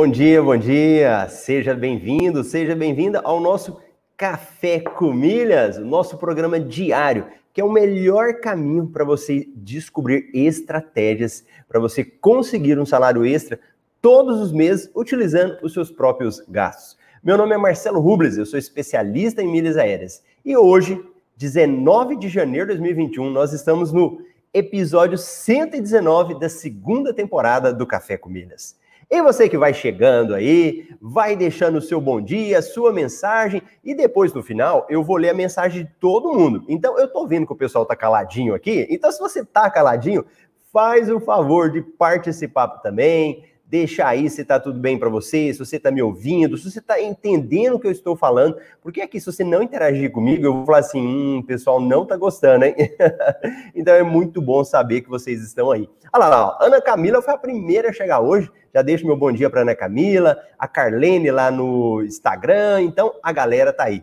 [0.00, 1.28] Bom dia, bom dia.
[1.28, 3.82] Seja bem-vindo, seja bem-vinda ao nosso
[4.16, 11.44] Café com Milhas, nosso programa diário, que é o melhor caminho para você descobrir estratégias
[11.68, 13.60] para você conseguir um salário extra
[14.00, 16.96] todos os meses utilizando os seus próprios gastos.
[17.22, 20.98] Meu nome é Marcelo Rubles, eu sou especialista em milhas aéreas e hoje,
[21.36, 24.22] 19 de janeiro de 2021, nós estamos no
[24.54, 28.79] episódio 119 da segunda temporada do Café com Milhas.
[29.10, 33.92] E você que vai chegando aí, vai deixando o seu bom dia, sua mensagem, e
[33.92, 36.64] depois no final eu vou ler a mensagem de todo mundo.
[36.68, 40.24] Então eu tô vendo que o pessoal tá caladinho aqui, então se você tá caladinho,
[40.72, 45.58] faz o favor de participar também, deixa aí se está tudo bem para você, se
[45.60, 49.20] você está me ouvindo, se você está entendendo o que eu estou falando, porque aqui,
[49.20, 52.64] se você não interagir comigo, eu vou falar assim, hum, o pessoal não está gostando,
[52.64, 52.74] hein?
[53.72, 55.88] então é muito bom saber que vocês estão aí.
[56.12, 59.30] Olha lá, lá, Ana Camila foi a primeira a chegar hoje, já deixo meu bom
[59.30, 64.02] dia para Ana Camila, a Carlene lá no Instagram, então a galera tá aí.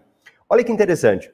[0.50, 1.30] Olha que interessante,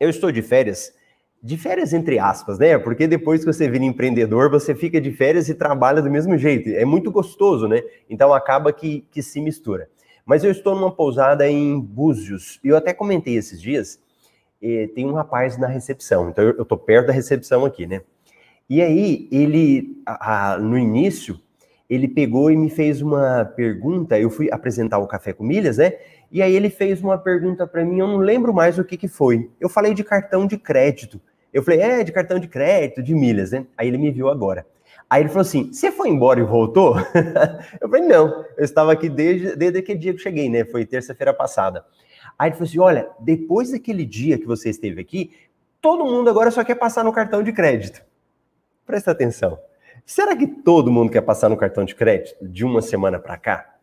[0.00, 0.94] eu estou de férias
[1.42, 2.78] de férias entre aspas, né?
[2.78, 6.68] Porque depois que você vira empreendedor, você fica de férias e trabalha do mesmo jeito.
[6.70, 7.82] É muito gostoso, né?
[8.08, 9.88] Então acaba que, que se mistura.
[10.24, 13.98] Mas eu estou numa pousada em Búzios, e eu até comentei esses dias,
[14.94, 18.02] tem um rapaz na recepção, então eu estou perto da recepção aqui, né?
[18.70, 21.40] E aí, ele, a, a, no início,
[21.90, 25.94] ele pegou e me fez uma pergunta, eu fui apresentar o Café com Milhas, né?
[26.30, 29.08] E aí ele fez uma pergunta para mim, eu não lembro mais o que, que
[29.08, 29.50] foi.
[29.60, 31.20] Eu falei de cartão de crédito.
[31.52, 33.66] Eu falei, é, de cartão de crédito, de milhas, né?
[33.76, 34.66] Aí ele me viu agora.
[35.08, 36.96] Aí ele falou assim: você foi embora e voltou?
[37.80, 40.64] eu falei, não, eu estava aqui desde, desde aquele dia que cheguei, né?
[40.64, 41.84] Foi terça-feira passada.
[42.38, 45.30] Aí ele falou assim: olha, depois daquele dia que você esteve aqui,
[45.82, 48.02] todo mundo agora só quer passar no cartão de crédito.
[48.86, 49.58] Presta atenção.
[50.06, 53.74] Será que todo mundo quer passar no cartão de crédito de uma semana para cá?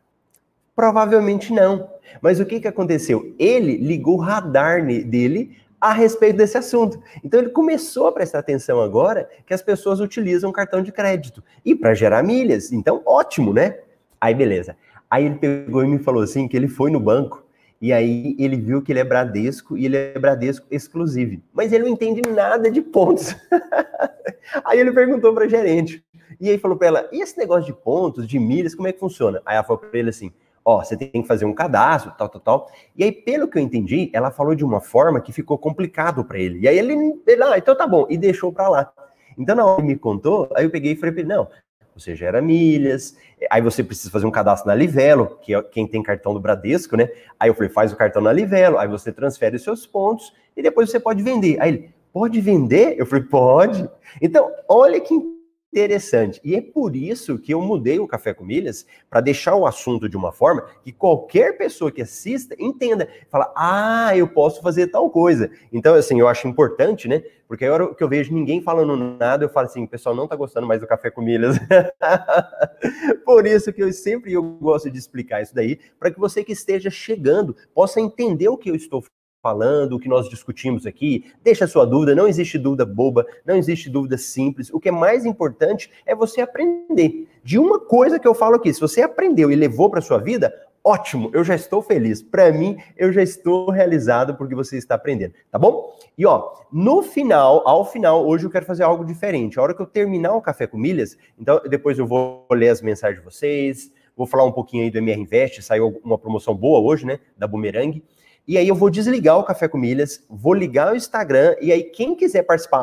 [0.75, 1.89] Provavelmente não.
[2.21, 3.35] Mas o que, que aconteceu?
[3.37, 7.01] Ele ligou o radar dele a respeito desse assunto.
[7.23, 11.75] Então ele começou a prestar atenção agora que as pessoas utilizam cartão de crédito e
[11.75, 12.71] para gerar milhas.
[12.71, 13.79] Então, ótimo, né?
[14.19, 14.75] Aí beleza.
[15.09, 17.43] Aí ele pegou e me falou assim que ele foi no banco
[17.81, 21.41] e aí ele viu que ele é Bradesco e ele é Bradesco exclusivo.
[21.53, 23.35] Mas ele não entende nada de pontos.
[24.65, 26.03] aí ele perguntou para gerente.
[26.41, 28.99] E aí falou para ela: "E esse negócio de pontos, de milhas, como é que
[28.99, 30.31] funciona?" Aí ela falou para ele assim:
[30.69, 32.71] ó, você tem que fazer um cadastro, tal, tal, tal.
[32.95, 36.37] E aí, pelo que eu entendi, ela falou de uma forma que ficou complicado para
[36.37, 36.59] ele.
[36.59, 36.93] E aí ele,
[37.25, 38.91] ele, ah, então tá bom, e deixou para lá.
[39.37, 41.47] Então, na hora que me contou, aí eu peguei e falei não,
[41.95, 43.17] você gera milhas,
[43.49, 46.95] aí você precisa fazer um cadastro na Livelo, que é quem tem cartão do Bradesco,
[46.95, 47.09] né?
[47.39, 50.61] Aí eu falei, faz o cartão na Livelo, aí você transfere os seus pontos e
[50.61, 51.59] depois você pode vender.
[51.59, 52.95] Aí ele, pode vender?
[52.97, 53.89] Eu falei, pode.
[54.21, 55.38] Então, olha que
[55.71, 56.41] interessante.
[56.43, 60.09] E é por isso que eu mudei o Café com Milhas para deixar o assunto
[60.09, 65.09] de uma forma que qualquer pessoa que assista entenda, fala: "Ah, eu posso fazer tal
[65.09, 65.49] coisa".
[65.71, 67.21] Então, assim, eu acho importante, né?
[67.47, 70.27] Porque a hora que eu vejo ninguém falando nada, eu falo assim: "O pessoal não
[70.27, 71.57] tá gostando mais do Café com Milhas".
[73.25, 76.53] por isso que eu sempre eu gosto de explicar isso daí, para que você que
[76.53, 79.03] esteja chegando possa entender o que eu estou
[79.41, 83.55] falando, o que nós discutimos aqui, deixa a sua dúvida, não existe dúvida boba, não
[83.55, 84.69] existe dúvida simples.
[84.71, 87.27] O que é mais importante é você aprender.
[87.43, 90.53] De uma coisa que eu falo aqui, se você aprendeu e levou para sua vida,
[90.83, 92.21] ótimo, eu já estou feliz.
[92.21, 95.95] Para mim, eu já estou realizado porque você está aprendendo, tá bom?
[96.17, 99.57] E ó, no final, ao final, hoje eu quero fazer algo diferente.
[99.57, 102.81] A hora que eu terminar o café com milhas, então depois eu vou ler as
[102.81, 106.81] mensagens de vocês, vou falar um pouquinho aí do MR Invest, saiu uma promoção boa
[106.81, 108.03] hoje, né, da Boomerang.
[108.49, 111.83] E aí eu vou desligar o Café com Milhas, vou ligar o Instagram, e aí
[111.83, 112.79] quem quiser participar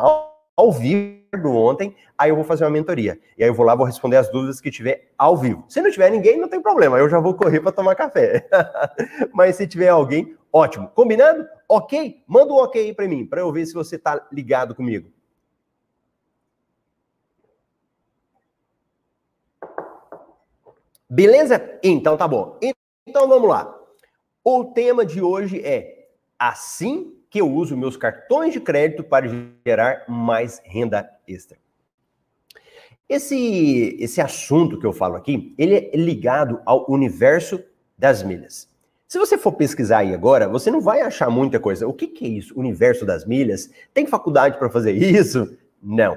[0.57, 3.19] ao, vivo do ontem, aí eu vou fazer uma mentoria.
[3.37, 5.65] E aí eu vou lá, vou responder as dúvidas que tiver ao vivo.
[5.69, 8.49] Se não tiver ninguém, não tem problema, eu já vou correr para tomar café.
[9.35, 10.87] Mas se tiver alguém, ótimo.
[10.95, 11.45] Combinado?
[11.69, 12.23] Ok?
[12.29, 15.11] Manda um ok aí para mim, para eu ver se você tá ligado comigo.
[21.11, 21.61] Beleza?
[21.83, 22.57] Então tá bom.
[23.05, 23.76] Então vamos lá.
[24.49, 26.07] O tema de hoje é
[26.39, 29.27] assim que eu uso meus cartões de crédito para
[29.67, 31.59] gerar mais renda extra.
[33.09, 37.61] Esse, esse assunto que eu falo aqui, ele é ligado ao universo
[37.99, 38.69] das milhas.
[39.09, 41.89] Se você for pesquisar aí agora, você não vai achar muita coisa.
[41.89, 42.57] O que, que é isso?
[42.57, 43.69] Universo das milhas?
[43.93, 45.59] Tem faculdade para fazer isso?
[45.83, 46.17] Não.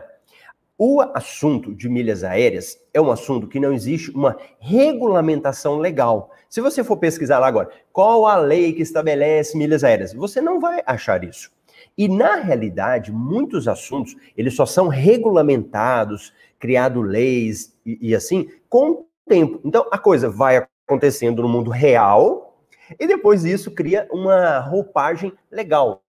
[0.81, 6.31] O assunto de milhas aéreas é um assunto que não existe uma regulamentação legal.
[6.47, 10.13] Se você for pesquisar lá agora, qual a lei que estabelece milhas aéreas?
[10.13, 11.51] Você não vai achar isso.
[11.97, 18.89] E na realidade, muitos assuntos, eles só são regulamentados, criado leis e, e assim, com
[18.91, 19.59] o tempo.
[19.65, 22.63] Então, a coisa vai acontecendo no mundo real,
[22.97, 26.01] e depois isso cria uma roupagem legal.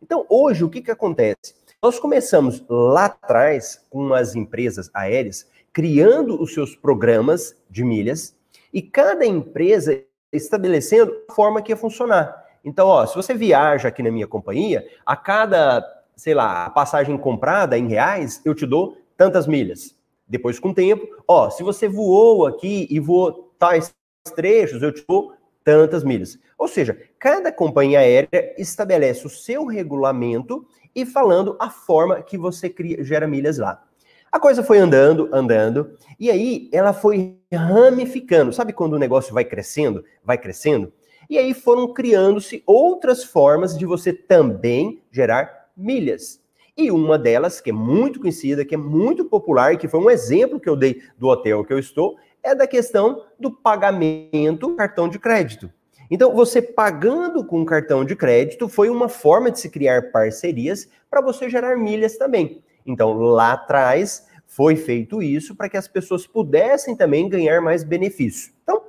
[0.00, 1.57] Então, hoje, o que, que acontece?
[1.80, 8.36] Nós começamos lá atrás com as empresas aéreas criando os seus programas de milhas
[8.74, 10.02] e cada empresa
[10.32, 12.44] estabelecendo a forma que ia funcionar.
[12.64, 15.84] Então, ó, se você viaja aqui na minha companhia, a cada,
[16.16, 19.96] sei lá, passagem comprada em reais, eu te dou tantas milhas.
[20.26, 23.94] Depois, com o tempo, ó, se você voou aqui e voou tais
[24.34, 25.32] trechos, eu te dou
[25.62, 26.40] tantas milhas.
[26.58, 30.66] Ou seja, cada companhia aérea estabelece o seu regulamento
[31.02, 33.84] e falando a forma que você cria, gera milhas lá.
[34.32, 38.52] A coisa foi andando, andando, e aí ela foi ramificando.
[38.52, 40.92] Sabe quando o negócio vai crescendo, vai crescendo?
[41.30, 46.40] E aí foram criando-se outras formas de você também gerar milhas.
[46.76, 50.10] E uma delas, que é muito conhecida, que é muito popular, e que foi um
[50.10, 55.08] exemplo que eu dei do hotel que eu estou, é da questão do pagamento cartão
[55.08, 55.70] de crédito.
[56.10, 61.20] Então, você pagando com cartão de crédito foi uma forma de se criar parcerias para
[61.20, 62.62] você gerar milhas também.
[62.86, 68.52] Então, lá atrás foi feito isso para que as pessoas pudessem também ganhar mais benefício.
[68.62, 68.82] Então,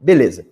[0.00, 0.46] beleza.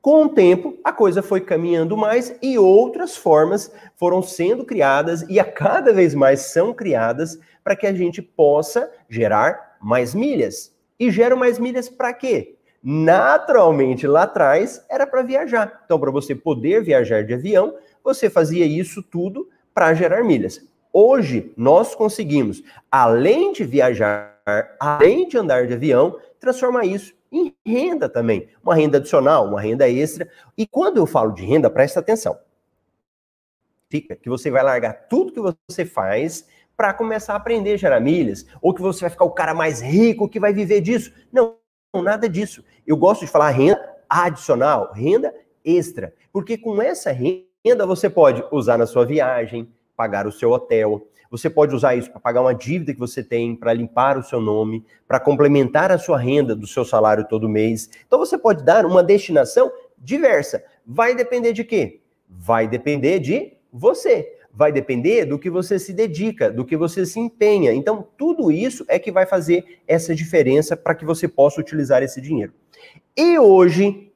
[0.00, 5.40] Com o tempo, a coisa foi caminhando mais e outras formas foram sendo criadas e
[5.40, 10.72] a cada vez mais são criadas para que a gente possa gerar mais milhas.
[10.98, 12.55] E geram mais milhas para quê?
[12.82, 15.82] Naturalmente, lá atrás era para viajar.
[15.84, 20.64] Então, para você poder viajar de avião, você fazia isso tudo para gerar milhas.
[20.92, 24.40] Hoje, nós conseguimos, além de viajar,
[24.80, 28.48] além de andar de avião, transformar isso em renda também.
[28.62, 30.28] Uma renda adicional, uma renda extra.
[30.56, 32.38] E quando eu falo de renda, presta atenção.
[33.90, 36.46] Fica que você vai largar tudo que você faz
[36.76, 39.80] para começar a aprender a gerar milhas, ou que você vai ficar o cara mais
[39.80, 41.12] rico que vai viver disso.
[41.32, 41.56] Não,
[42.02, 42.64] nada disso.
[42.86, 45.34] Eu gosto de falar renda adicional, renda
[45.64, 51.08] extra, porque com essa renda você pode usar na sua viagem, pagar o seu hotel.
[51.30, 54.40] Você pode usar isso para pagar uma dívida que você tem, para limpar o seu
[54.40, 57.90] nome, para complementar a sua renda do seu salário todo mês.
[58.06, 60.62] Então você pode dar uma destinação diversa.
[60.86, 62.00] Vai depender de quê?
[62.28, 64.35] Vai depender de você.
[64.56, 67.74] Vai depender do que você se dedica, do que você se empenha.
[67.74, 72.22] Então, tudo isso é que vai fazer essa diferença para que você possa utilizar esse
[72.22, 72.54] dinheiro.
[73.14, 74.10] E hoje,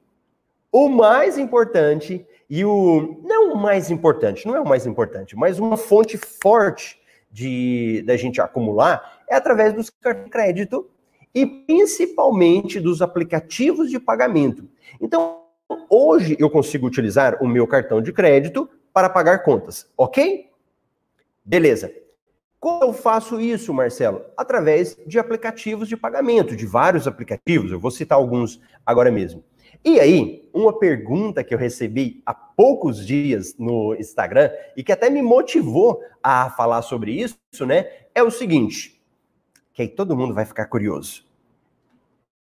[0.71, 5.59] o mais importante e o não o mais importante, não é o mais importante, mas
[5.59, 6.99] uma fonte forte
[7.31, 10.89] de da gente acumular é através dos cartões de crédito
[11.33, 14.67] e principalmente dos aplicativos de pagamento.
[14.99, 15.43] Então,
[15.89, 20.49] hoje eu consigo utilizar o meu cartão de crédito para pagar contas, ok?
[21.43, 21.91] Beleza.
[22.59, 24.23] Como eu faço isso, Marcelo?
[24.37, 27.71] Através de aplicativos de pagamento, de vários aplicativos.
[27.71, 29.43] Eu vou citar alguns agora mesmo.
[29.83, 35.09] E aí, uma pergunta que eu recebi há poucos dias no Instagram e que até
[35.09, 37.89] me motivou a falar sobre isso, né?
[38.13, 39.01] É o seguinte,
[39.73, 41.25] que aí todo mundo vai ficar curioso.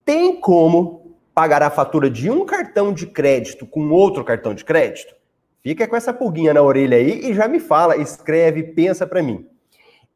[0.04, 5.14] Tem como pagar a fatura de um cartão de crédito com outro cartão de crédito?
[5.62, 9.46] Fica com essa pulguinha na orelha aí e já me fala, escreve, pensa para mim.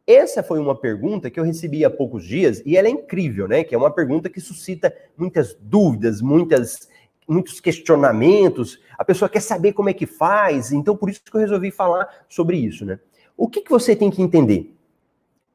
[0.07, 3.65] Essa foi uma pergunta que eu recebi há poucos dias e ela é incrível, né?
[3.65, 6.89] Que é uma pergunta que suscita muitas dúvidas, muitas
[7.27, 11.41] muitos questionamentos, a pessoa quer saber como é que faz, então por isso que eu
[11.41, 12.99] resolvi falar sobre isso, né?
[13.37, 14.75] O que, que você tem que entender?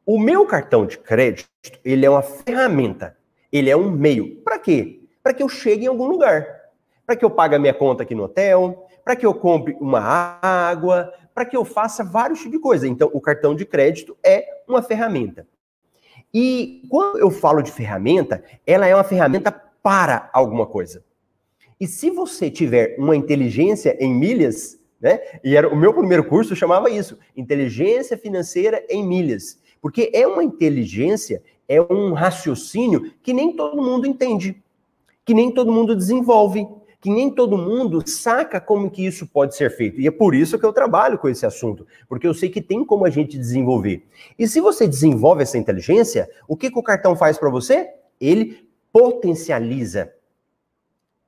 [0.06, 1.48] O meu cartão de crédito,
[1.86, 3.16] ele é uma ferramenta,
[3.52, 4.38] ele é um meio.
[4.38, 5.02] Para quê?
[5.22, 6.59] Para que eu chegue em algum lugar.
[7.10, 10.38] Para que eu pague a minha conta aqui no hotel, para que eu compre uma
[10.44, 12.88] água, para que eu faça vários tipos de coisa.
[12.88, 15.48] Então, o cartão de crédito é uma ferramenta.
[16.32, 19.52] E quando eu falo de ferramenta, ela é uma ferramenta
[19.82, 21.04] para alguma coisa.
[21.80, 25.20] E se você tiver uma inteligência em milhas, né?
[25.44, 30.44] E era o meu primeiro curso chamava isso, inteligência financeira em milhas, porque é uma
[30.44, 34.62] inteligência, é um raciocínio que nem todo mundo entende,
[35.26, 36.68] que nem todo mundo desenvolve,
[37.02, 40.02] que nem todo mundo saca como que isso pode ser feito.
[40.02, 42.84] E é por isso que eu trabalho com esse assunto, porque eu sei que tem
[42.84, 44.06] como a gente desenvolver.
[44.38, 47.90] E se você desenvolve essa inteligência, o que, que o cartão faz para você?
[48.20, 50.12] Ele potencializa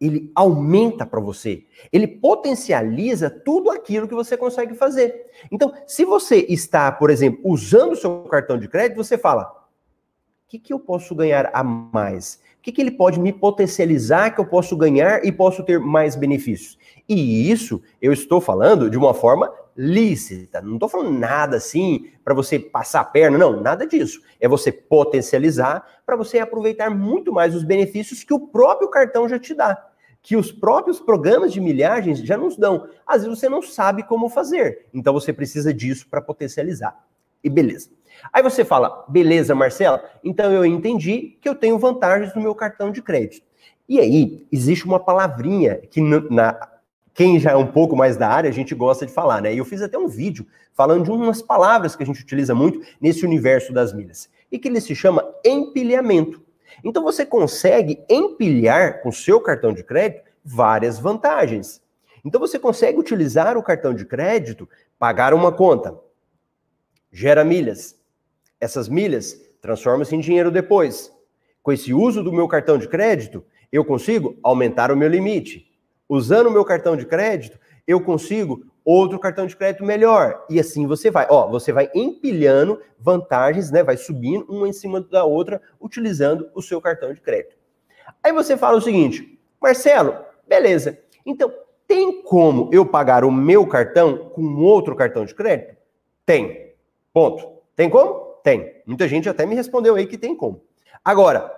[0.01, 1.63] ele aumenta para você.
[1.93, 5.27] Ele potencializa tudo aquilo que você consegue fazer.
[5.51, 10.49] Então, se você está, por exemplo, usando o seu cartão de crédito, você fala: o
[10.49, 12.41] que, que eu posso ganhar a mais?
[12.61, 16.77] Que, que ele pode me potencializar que eu posso ganhar e posso ter mais benefícios?
[17.09, 20.61] E isso eu estou falando de uma forma lícita.
[20.61, 24.21] Não estou falando nada assim para você passar a perna, não, nada disso.
[24.39, 29.39] É você potencializar para você aproveitar muito mais os benefícios que o próprio cartão já
[29.39, 29.87] te dá.
[30.21, 32.87] Que os próprios programas de milhagens já nos dão.
[33.07, 34.85] Às vezes você não sabe como fazer.
[34.93, 36.95] Então você precisa disso para potencializar.
[37.43, 37.89] E beleza.
[38.31, 42.91] Aí você fala, beleza, Marcela, então eu entendi que eu tenho vantagens no meu cartão
[42.91, 43.45] de crédito.
[43.87, 46.69] E aí, existe uma palavrinha que na,
[47.13, 49.53] quem já é um pouco mais da área, a gente gosta de falar, né?
[49.53, 52.79] E eu fiz até um vídeo falando de umas palavras que a gente utiliza muito
[53.01, 56.41] nesse universo das milhas, e que ele se chama empilhamento.
[56.83, 61.81] Então você consegue empilhar com seu cartão de crédito várias vantagens.
[62.23, 65.99] Então você consegue utilizar o cartão de crédito, pagar uma conta,
[67.11, 67.99] gera milhas.
[68.61, 71.11] Essas milhas transformam-se em dinheiro depois.
[71.61, 75.71] Com esse uso do meu cartão de crédito, eu consigo aumentar o meu limite
[76.11, 80.45] usando o meu cartão de crédito, eu consigo outro cartão de crédito melhor.
[80.49, 81.25] E assim você vai.
[81.29, 83.81] Ó, você vai empilhando vantagens, né?
[83.81, 87.55] Vai subindo uma em cima da outra, utilizando o seu cartão de crédito.
[88.21, 90.99] Aí você fala o seguinte, Marcelo, beleza.
[91.25, 91.49] Então,
[91.87, 95.77] tem como eu pagar o meu cartão com outro cartão de crédito?
[96.25, 96.73] Tem.
[97.13, 97.53] Ponto.
[97.73, 98.30] Tem como?
[98.43, 98.81] Tem.
[98.85, 100.63] Muita gente até me respondeu aí que tem como.
[101.03, 101.51] Agora,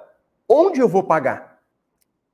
[0.47, 1.59] onde eu vou pagar?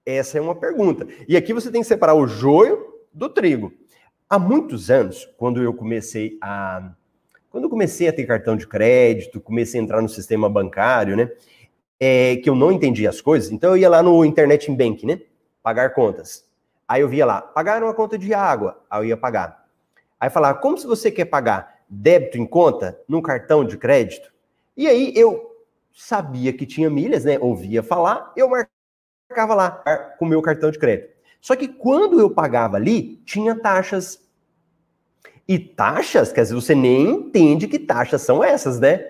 [0.05, 1.07] Essa é uma pergunta.
[1.27, 3.71] E aqui você tem que separar o joio do trigo.
[4.29, 6.91] Há muitos anos, quando eu comecei a
[7.49, 11.31] quando eu comecei a ter cartão de crédito, comecei a entrar no sistema bancário, né?
[11.99, 15.19] É, que eu não entendia as coisas, então eu ia lá no Internet Bank, né?
[15.63, 16.45] Pagar contas.
[16.87, 19.65] Aí eu via lá, pagar uma conta de água, aí eu ia pagar.
[20.19, 24.31] Aí falar, como se você quer pagar débito em conta num cartão de crédito?
[24.79, 25.57] E aí eu
[25.93, 27.37] sabia que tinha milhas, né?
[27.37, 29.71] Ouvia falar, eu marcava lá
[30.17, 31.13] com o meu cartão de crédito.
[31.41, 34.25] Só que quando eu pagava ali, tinha taxas.
[35.45, 39.05] E taxas, quer dizer, você nem entende que taxas são essas, né?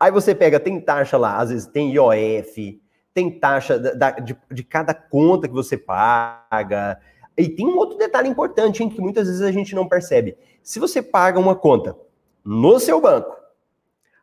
[0.00, 2.82] Aí você pega, tem taxa lá, às vezes tem IOF,
[3.14, 6.98] tem taxa da, de, de cada conta que você paga.
[7.38, 10.36] E tem um outro detalhe importante, hein, que muitas vezes a gente não percebe.
[10.64, 11.96] Se você paga uma conta
[12.44, 13.41] no seu banco,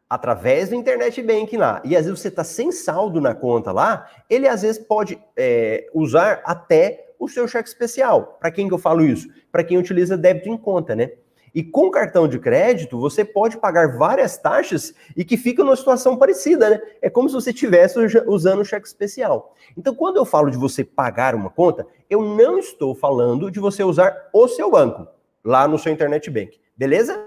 [0.09, 4.09] através do internet banking lá, e às vezes você está sem saldo na conta lá,
[4.29, 8.37] ele às vezes pode é, usar até o seu cheque especial.
[8.39, 9.27] Para quem que eu falo isso?
[9.51, 11.11] Para quem utiliza débito em conta, né?
[11.53, 16.15] E com cartão de crédito, você pode pagar várias taxas e que fica numa situação
[16.15, 16.81] parecida, né?
[17.01, 17.97] É como se você estivesse
[18.27, 19.55] usando o cheque especial.
[19.75, 23.83] Então, quando eu falo de você pagar uma conta, eu não estou falando de você
[23.83, 25.07] usar o seu banco
[25.43, 26.59] lá no seu internet bank.
[26.77, 27.19] Beleza?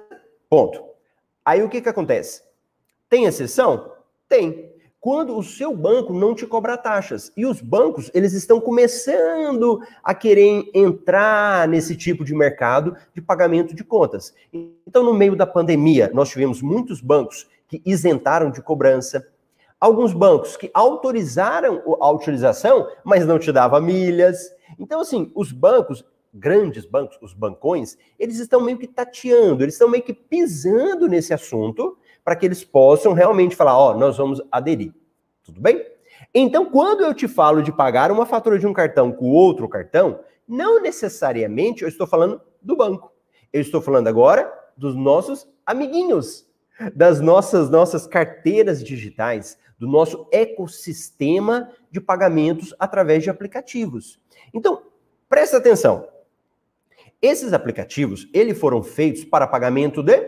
[0.48, 0.82] Ponto.
[1.44, 2.42] Aí o que que acontece?
[3.12, 3.92] Tem exceção?
[4.26, 4.72] Tem.
[4.98, 7.30] Quando o seu banco não te cobra taxas.
[7.36, 13.74] E os bancos, eles estão começando a querer entrar nesse tipo de mercado de pagamento
[13.74, 14.34] de contas.
[14.50, 19.28] Então, no meio da pandemia, nós tivemos muitos bancos que isentaram de cobrança,
[19.78, 24.38] alguns bancos que autorizaram a utilização, mas não te dava milhas.
[24.78, 26.02] Então, assim, os bancos,
[26.32, 31.34] grandes bancos, os bancões, eles estão meio que tateando, eles estão meio que pisando nesse
[31.34, 34.92] assunto para que eles possam realmente falar, ó, oh, nós vamos aderir.
[35.42, 35.84] Tudo bem?
[36.34, 40.20] Então, quando eu te falo de pagar uma fatura de um cartão com outro cartão,
[40.46, 43.12] não necessariamente eu estou falando do banco.
[43.52, 46.46] Eu estou falando agora dos nossos amiguinhos,
[46.94, 54.20] das nossas nossas carteiras digitais, do nosso ecossistema de pagamentos através de aplicativos.
[54.54, 54.82] Então,
[55.28, 56.08] presta atenção.
[57.20, 60.18] Esses aplicativos, eles foram feitos para pagamento de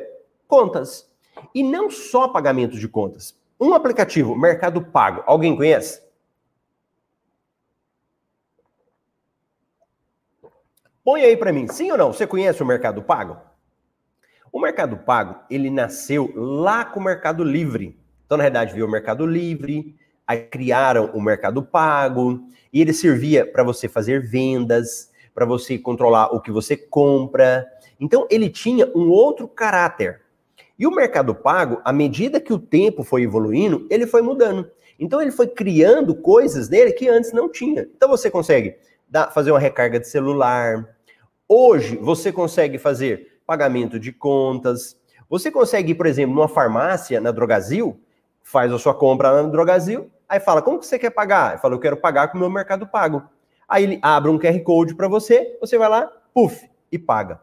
[0.47, 1.11] contas.
[1.55, 3.35] E não só pagamento de contas.
[3.61, 6.03] Um aplicativo, Mercado Pago, alguém conhece?
[11.05, 12.13] Põe aí para mim, sim ou não?
[12.13, 13.37] Você conhece o Mercado Pago?
[14.51, 17.99] O Mercado Pago, ele nasceu lá com o Mercado Livre.
[18.25, 19.95] Então, na verdade, veio o Mercado Livre,
[20.27, 22.41] aí criaram o Mercado Pago,
[22.73, 27.67] e ele servia para você fazer vendas, para você controlar o que você compra.
[28.01, 30.24] Então, ele tinha um outro caráter.
[30.79, 34.71] E o Mercado Pago, à medida que o tempo foi evoluindo, ele foi mudando.
[34.99, 37.83] Então ele foi criando coisas nele que antes não tinha.
[37.97, 38.77] Então você consegue
[39.09, 40.97] dar, fazer uma recarga de celular.
[41.49, 44.97] Hoje você consegue fazer pagamento de contas.
[45.29, 48.01] Você consegue ir, por exemplo, numa farmácia, na Drogazil,
[48.43, 51.53] faz a sua compra na Drogazil, aí fala, como que você quer pagar?
[51.53, 53.23] Ele fala, eu quero pagar com o meu Mercado Pago.
[53.69, 57.41] Aí ele abre um QR Code para você, você vai lá, puf, e paga.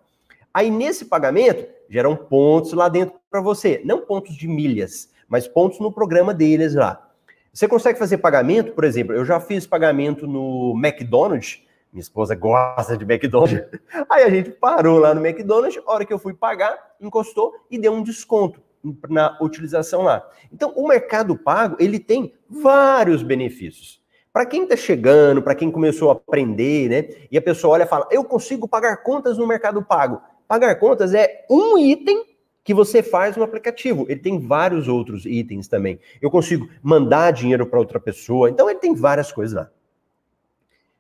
[0.54, 3.82] Aí nesse pagamento, geram pontos lá dentro para você.
[3.84, 7.10] Não pontos de milhas, mas pontos no programa deles lá.
[7.54, 12.96] Você consegue fazer pagamento, por exemplo, eu já fiz pagamento no McDonald's, minha esposa gosta
[12.96, 13.62] de McDonald's.
[14.10, 17.92] Aí a gente parou lá no McDonald's, hora que eu fui pagar, encostou e deu
[17.92, 18.62] um desconto
[19.10, 20.26] na utilização lá.
[20.52, 24.02] Então, o Mercado Pago, ele tem vários benefícios.
[24.32, 27.28] Para quem está chegando, para quem começou a aprender, né?
[27.30, 30.22] E a pessoa olha e fala: "Eu consigo pagar contas no Mercado Pago".
[30.52, 32.26] Pagar contas é um item
[32.62, 34.06] que você faz no aplicativo.
[34.10, 35.98] Ele tem vários outros itens também.
[36.22, 38.50] Eu consigo mandar dinheiro para outra pessoa.
[38.50, 39.72] Então ele tem várias coisas lá.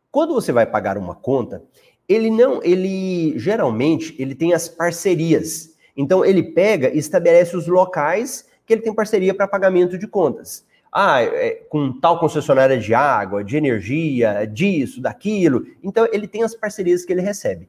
[0.09, 1.61] Quando você vai pagar uma conta,
[2.07, 5.75] ele não, ele geralmente ele tem as parcerias.
[5.97, 10.65] Então ele pega e estabelece os locais que ele tem parceria para pagamento de contas.
[10.89, 15.67] Ah, é, com tal concessionária de água, de energia, disso, daquilo.
[15.83, 17.67] Então ele tem as parcerias que ele recebe.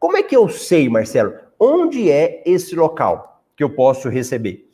[0.00, 4.68] Como é que eu sei, Marcelo, onde é esse local que eu posso receber?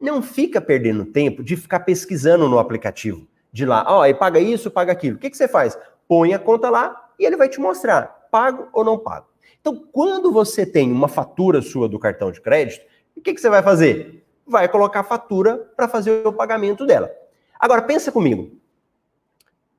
[0.00, 3.28] Não fica perdendo tempo de ficar pesquisando no aplicativo.
[3.52, 5.16] De lá, ó, oh, e paga isso, paga aquilo.
[5.16, 5.78] O que, que você faz?
[6.12, 9.28] põe a conta lá e ele vai te mostrar, pago ou não pago.
[9.58, 12.84] Então, quando você tem uma fatura sua do cartão de crédito,
[13.16, 14.22] o que, que você vai fazer?
[14.46, 17.10] Vai colocar a fatura para fazer o pagamento dela.
[17.58, 18.50] Agora, pensa comigo.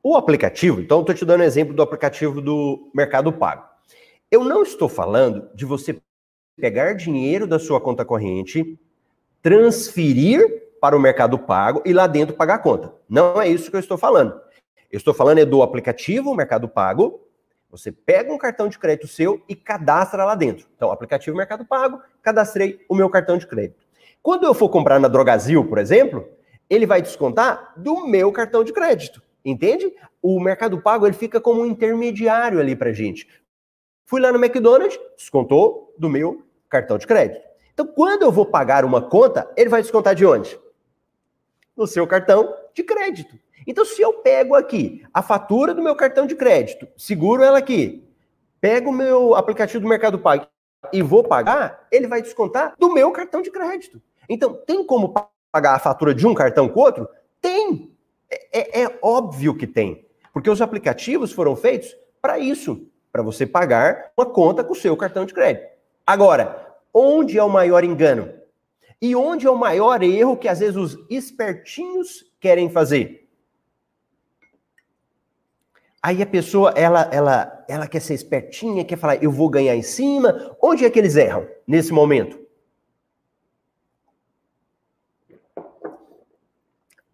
[0.02, 3.66] O aplicativo, então estou te dando um exemplo do aplicativo do Mercado Pago.
[4.34, 6.02] Eu não estou falando de você
[6.60, 8.80] pegar dinheiro da sua conta corrente,
[9.44, 12.92] transferir para o Mercado Pago e lá dentro pagar a conta.
[13.08, 14.34] Não é isso que eu estou falando.
[14.92, 17.28] Eu estou falando é do aplicativo Mercado Pago.
[17.70, 20.66] Você pega um cartão de crédito seu e cadastra lá dentro.
[20.76, 23.86] Então, aplicativo Mercado Pago, cadastrei o meu cartão de crédito.
[24.20, 26.28] Quando eu for comprar na Drogazil, por exemplo,
[26.68, 29.22] ele vai descontar do meu cartão de crédito.
[29.46, 29.94] Entende?
[30.24, 33.28] O Mercado Pago ele fica como um intermediário ali para gente.
[34.06, 37.42] Fui lá no McDonald's, descontou do meu cartão de crédito.
[37.74, 40.60] Então, quando eu vou pagar uma conta, ele vai descontar de onde?
[41.76, 43.38] No seu cartão de crédito.
[43.66, 48.08] Então, se eu pego aqui a fatura do meu cartão de crédito, seguro ela aqui,
[48.62, 50.48] pego o meu aplicativo do Mercado Pago
[50.92, 54.02] e vou pagar, ele vai descontar do meu cartão de crédito.
[54.30, 55.14] Então, tem como
[55.52, 57.08] pagar a fatura de um cartão com o outro?
[57.42, 57.92] Tem.
[58.30, 60.06] É, é, é óbvio que tem.
[60.32, 64.98] Porque os aplicativos foram feitos para isso, para você pagar uma conta com o seu
[64.98, 65.72] cartão de crédito.
[66.06, 68.34] Agora, onde é o maior engano?
[69.00, 73.30] E onde é o maior erro que às vezes os espertinhos querem fazer?
[76.02, 79.84] Aí a pessoa, ela, ela, ela quer ser espertinha, quer falar, eu vou ganhar em
[79.84, 80.58] cima.
[80.60, 82.42] Onde é que eles erram nesse momento?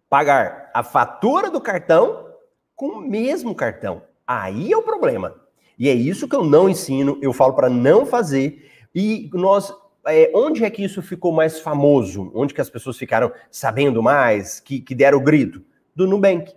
[0.08, 2.34] Pagar a fatura do cartão
[2.74, 4.02] com o mesmo cartão.
[4.26, 5.49] Aí é o problema.
[5.80, 8.70] E é isso que eu não ensino, eu falo para não fazer.
[8.94, 9.72] E nós,
[10.06, 12.30] é, onde é que isso ficou mais famoso?
[12.34, 15.64] Onde que as pessoas ficaram sabendo mais, que, que deram o grito?
[15.96, 16.52] Do Nubank.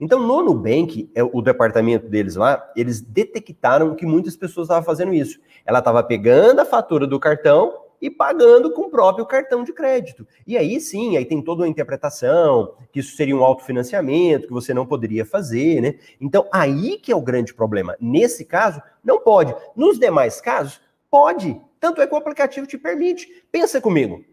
[0.00, 5.12] Então, no Nubank, é o departamento deles lá, eles detectaram que muitas pessoas estavam fazendo
[5.12, 5.38] isso.
[5.66, 10.26] Ela estava pegando a fatura do cartão e pagando com o próprio cartão de crédito.
[10.44, 14.74] E aí sim, aí tem toda uma interpretação, que isso seria um autofinanciamento, que você
[14.74, 15.94] não poderia fazer, né?
[16.20, 17.96] Então, aí que é o grande problema.
[18.00, 19.54] Nesse caso, não pode.
[19.76, 21.58] Nos demais casos, pode.
[21.78, 23.44] Tanto é que o aplicativo te permite.
[23.52, 24.24] Pensa comigo.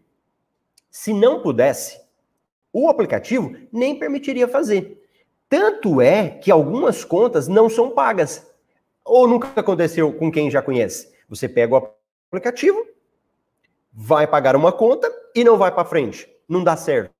[0.90, 2.00] Se não pudesse,
[2.72, 5.00] o aplicativo nem permitiria fazer.
[5.48, 8.44] Tanto é que algumas contas não são pagas.
[9.04, 11.12] Ou nunca aconteceu com quem já conhece.
[11.28, 11.92] Você pega o
[12.32, 12.84] aplicativo,
[14.02, 16.26] vai pagar uma conta e não vai para frente.
[16.48, 17.10] Não dá certo.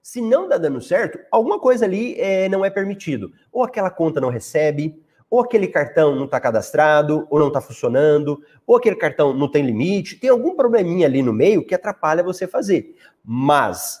[0.00, 3.32] Se não dá dando certo, alguma coisa ali é, não é permitido.
[3.50, 8.40] Ou aquela conta não recebe, ou aquele cartão não está cadastrado, ou não está funcionando,
[8.64, 10.14] ou aquele cartão não tem limite.
[10.14, 12.96] Tem algum probleminha ali no meio que atrapalha você fazer.
[13.24, 14.00] Mas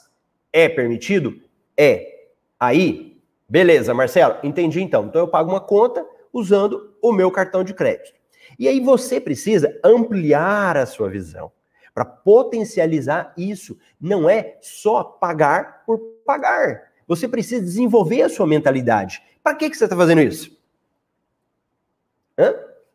[0.52, 1.34] é permitido?
[1.76, 2.28] É.
[2.60, 3.18] Aí
[3.50, 5.06] Beleza, Marcelo, entendi então.
[5.06, 8.12] Então eu pago uma conta usando o meu cartão de crédito.
[8.58, 11.50] E aí você precisa ampliar a sua visão
[11.98, 13.76] para potencializar isso.
[14.00, 16.92] Não é só pagar por pagar.
[17.08, 19.20] Você precisa desenvolver a sua mentalidade.
[19.42, 20.56] Para que, que você está fazendo isso?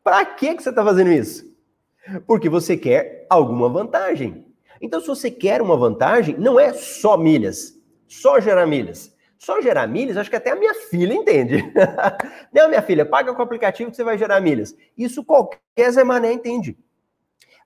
[0.02, 1.54] Para que, que você está fazendo isso?
[2.26, 4.46] Porque você quer alguma vantagem.
[4.80, 9.13] Então, se você quer uma vantagem, não é só milhas, só gerar milhas.
[9.38, 11.62] Só gerar milhas, acho que até a minha filha entende.
[12.54, 14.74] Não, minha filha, paga com o aplicativo que você vai gerar milhas.
[14.98, 16.78] Isso qualquer Zé Mané entende.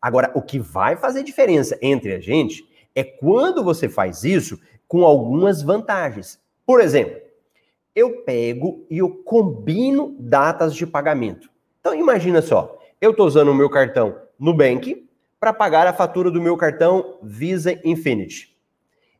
[0.01, 5.03] Agora, o que vai fazer diferença entre a gente é quando você faz isso com
[5.03, 6.39] algumas vantagens.
[6.65, 7.19] Por exemplo,
[7.95, 11.49] eu pego e eu combino datas de pagamento.
[11.79, 15.07] Então, imagina só, eu estou usando o meu cartão Nubank
[15.39, 18.55] para pagar a fatura do meu cartão Visa Infinity.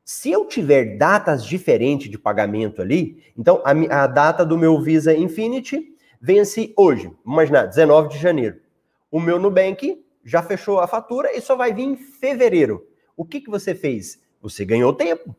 [0.03, 5.13] Se eu tiver datas diferentes de pagamento ali, então a, a data do meu Visa
[5.13, 8.57] Infinity vence hoje, imaginar, 19 de janeiro.
[9.11, 12.85] O meu Nubank já fechou a fatura e só vai vir em fevereiro.
[13.15, 14.21] O que, que você fez?
[14.41, 15.33] Você ganhou tempo.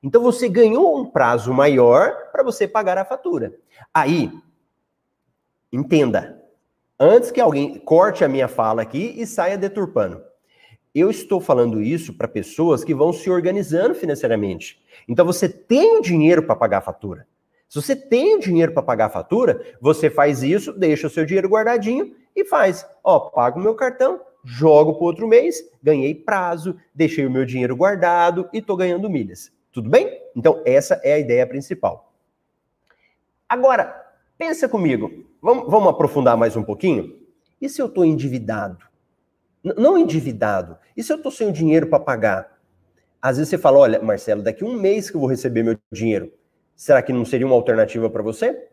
[0.00, 3.52] Então você ganhou um prazo maior para você pagar a fatura.
[3.92, 4.30] Aí,
[5.72, 6.40] entenda,
[7.00, 10.22] antes que alguém corte a minha fala aqui e saia deturpando.
[10.94, 14.80] Eu estou falando isso para pessoas que vão se organizando financeiramente.
[15.08, 17.26] Então você tem o dinheiro para pagar a fatura.
[17.68, 21.26] Se você tem o dinheiro para pagar a fatura, você faz isso, deixa o seu
[21.26, 22.86] dinheiro guardadinho e faz.
[23.02, 28.48] Ó, pago meu cartão, jogo para outro mês, ganhei prazo, deixei o meu dinheiro guardado
[28.52, 29.52] e estou ganhando milhas.
[29.70, 30.22] Tudo bem?
[30.34, 32.12] Então, essa é a ideia principal.
[33.46, 33.94] Agora,
[34.38, 37.18] pensa comigo, vamos, vamos aprofundar mais um pouquinho?
[37.60, 38.78] E se eu estou endividado?
[39.62, 40.78] N não endividado.
[40.96, 42.58] E se eu estou sem o dinheiro para pagar?
[43.20, 46.32] Às vezes você fala, olha, Marcelo, daqui um mês que eu vou receber meu dinheiro.
[46.74, 48.67] Será que não seria uma alternativa para você?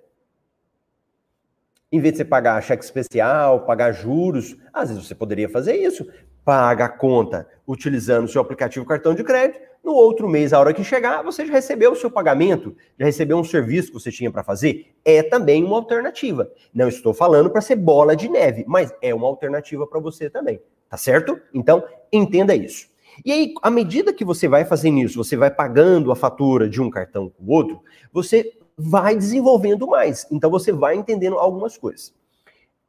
[1.95, 6.05] Em vez de você pagar cheque especial, pagar juros, às vezes você poderia fazer isso.
[6.43, 9.61] Paga a conta utilizando o seu aplicativo cartão de crédito.
[9.81, 13.37] No outro mês, a hora que chegar, você já recebeu o seu pagamento, já recebeu
[13.37, 14.93] um serviço que você tinha para fazer.
[15.05, 16.51] É também uma alternativa.
[16.73, 20.59] Não estou falando para ser bola de neve, mas é uma alternativa para você também.
[20.89, 21.39] Tá certo?
[21.53, 21.81] Então,
[22.11, 22.87] entenda isso.
[23.23, 26.81] E aí, à medida que você vai fazendo isso, você vai pagando a fatura de
[26.81, 27.79] um cartão com o outro,
[28.11, 30.27] você vai desenvolvendo mais.
[30.31, 32.13] Então você vai entendendo algumas coisas.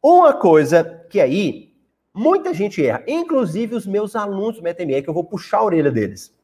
[0.03, 1.75] Uma coisa que aí
[2.15, 5.91] muita gente erra, inclusive os meus alunos do MetaMR, que eu vou puxar a orelha
[5.91, 6.35] deles.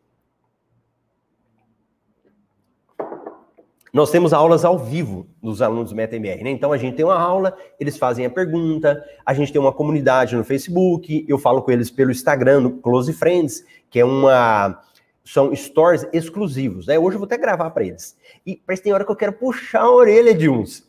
[3.93, 6.51] Nós temos aulas ao vivo dos alunos do MetaMR, né?
[6.51, 10.35] Então a gente tem uma aula, eles fazem a pergunta, a gente tem uma comunidade
[10.35, 14.83] no Facebook, eu falo com eles pelo Instagram, no Close Friends, que é uma
[15.25, 16.99] são stories exclusivos, né?
[16.99, 18.17] Hoje eu vou até gravar para eles.
[18.47, 20.89] E que tem hora que eu quero puxar a orelha de uns.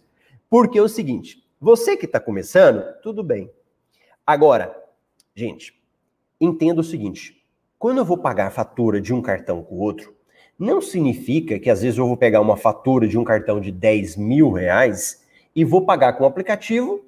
[0.49, 3.49] Porque é o seguinte, você que está começando, tudo bem.
[4.25, 4.75] Agora,
[5.35, 5.73] gente,
[6.39, 7.43] entenda o seguinte,
[7.77, 10.15] quando eu vou pagar a fatura de um cartão com o outro,
[10.57, 14.15] não significa que às vezes eu vou pegar uma fatura de um cartão de 10
[14.15, 15.23] mil reais
[15.55, 17.03] e vou pagar com o aplicativo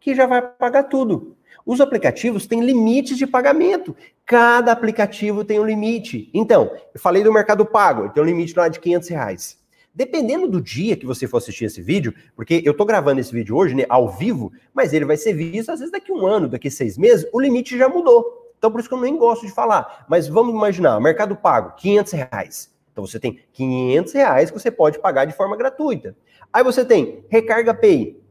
[0.00, 1.36] que já vai pagar tudo.
[1.64, 3.96] Os aplicativos têm limites de pagamento.
[4.24, 6.30] Cada aplicativo tem um limite.
[6.32, 9.65] Então, eu falei do Mercado Pago, tem um limite lá de 500 reais.
[9.96, 13.56] Dependendo do dia que você for assistir esse vídeo, porque eu tô gravando esse vídeo
[13.56, 16.70] hoje, né, ao vivo, mas ele vai ser visto às vezes daqui um ano, daqui
[16.70, 18.52] seis meses, o limite já mudou.
[18.58, 20.04] Então, por isso que eu nem gosto de falar.
[20.06, 22.76] Mas vamos imaginar, Mercado Pago, 500 reais.
[22.92, 26.14] Então você tem 500 reais que você pode pagar de forma gratuita.
[26.52, 28.22] Aí você tem Recarga Pay.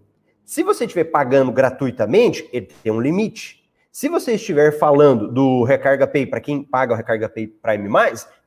[0.43, 3.63] Se você estiver pagando gratuitamente, ele tem um limite.
[3.91, 7.89] Se você estiver falando do Recarga Pay para quem paga o Recarga Pay Prime+,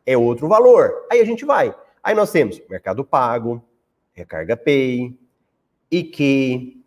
[0.07, 0.92] é outro valor.
[1.11, 1.74] Aí a gente vai.
[2.09, 3.62] Aí nós temos Mercado Pago,
[4.14, 5.14] Recarga Pay,
[5.90, 6.79] IQ,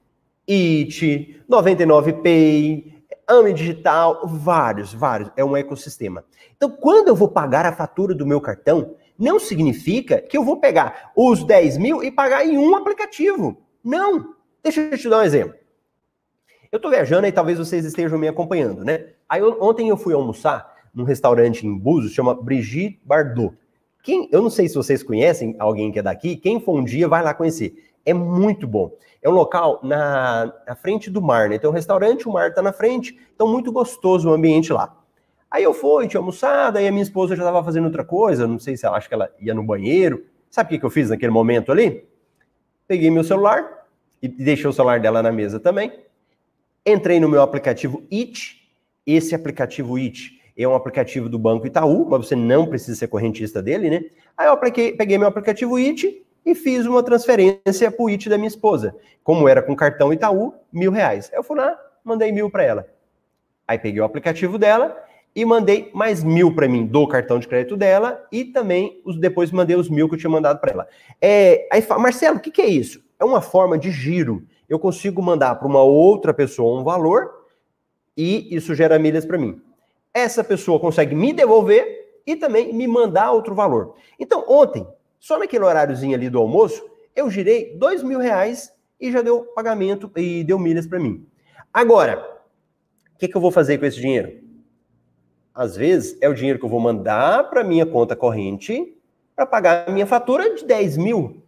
[0.49, 2.91] IT, 99Pay,
[3.27, 5.31] AME Digital, vários, vários.
[5.37, 6.25] É um ecossistema.
[6.57, 10.59] Então, quando eu vou pagar a fatura do meu cartão, não significa que eu vou
[10.59, 13.61] pegar os 10 mil e pagar em um aplicativo.
[13.83, 14.33] Não.
[14.63, 15.53] Deixa eu te dar um exemplo.
[16.71, 19.09] Eu estou viajando e talvez vocês estejam me acompanhando, né?
[19.29, 23.60] Aí eu, ontem eu fui almoçar num restaurante em Búzios, chama Brigitte Bardot.
[24.03, 27.07] Quem, eu não sei se vocês conhecem alguém que é daqui, quem for um dia
[27.07, 27.91] vai lá conhecer.
[28.05, 28.91] É muito bom.
[29.21, 31.59] É um local na, na frente do mar, né?
[31.59, 34.97] Tem um restaurante, o mar está na frente, então muito gostoso o ambiente lá.
[35.49, 38.57] Aí eu fui, tinha almoçado, aí a minha esposa já estava fazendo outra coisa, não
[38.57, 40.25] sei se ela acha que ela ia no banheiro.
[40.49, 42.05] Sabe o que, que eu fiz naquele momento ali?
[42.87, 43.85] Peguei meu celular
[44.21, 45.91] e deixei o celular dela na mesa também.
[46.85, 48.59] Entrei no meu aplicativo It.
[49.05, 53.61] Esse aplicativo It é um aplicativo do Banco Itaú, mas você não precisa ser correntista
[53.61, 54.03] dele, né?
[54.37, 58.37] Aí eu apliquei, peguei meu aplicativo It e fiz uma transferência para o It da
[58.37, 58.95] minha esposa.
[59.23, 61.29] Como era com cartão Itaú, mil reais.
[61.33, 62.87] Eu fui lá, mandei mil para ela.
[63.67, 64.97] Aí peguei o aplicativo dela
[65.35, 69.51] e mandei mais mil para mim do cartão de crédito dela e também os, depois
[69.51, 70.87] mandei os mil que eu tinha mandado para ela.
[71.21, 73.01] É, aí fala, Marcelo, o que, que é isso?
[73.19, 74.43] É uma forma de giro.
[74.67, 77.29] Eu consigo mandar para uma outra pessoa um valor
[78.17, 79.61] e isso gera milhas para mim.
[80.13, 83.95] Essa pessoa consegue me devolver e também me mandar outro valor.
[84.19, 84.85] Então, ontem,
[85.19, 86.83] só naquele horáriozinho ali do almoço,
[87.15, 91.25] eu girei dois mil reais e já deu pagamento e deu milhas para mim.
[91.73, 92.41] Agora,
[93.15, 94.41] o que, que eu vou fazer com esse dinheiro?
[95.53, 98.97] às vezes, é o dinheiro que eu vou mandar para minha conta corrente
[99.35, 101.40] para pagar a minha fatura de 10 mil.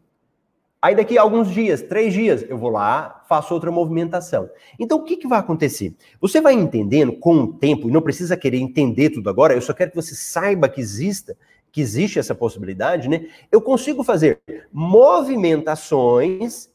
[0.83, 4.49] Aí daqui a alguns dias, três dias, eu vou lá, faço outra movimentação.
[4.77, 5.95] Então, o que, que vai acontecer?
[6.19, 9.71] Você vai entendendo com o tempo, e não precisa querer entender tudo agora, eu só
[9.73, 11.37] quero que você saiba que exista
[11.71, 13.27] que existe essa possibilidade, né?
[13.49, 14.41] Eu consigo fazer
[14.73, 16.69] movimentações,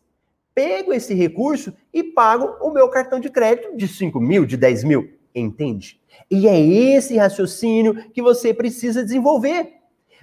[0.55, 4.85] pego esse recurso e pago o meu cartão de crédito de 5 mil, de 10
[4.85, 5.11] mil.
[5.35, 6.01] Entende?
[6.31, 9.78] E é esse raciocínio que você precisa desenvolver.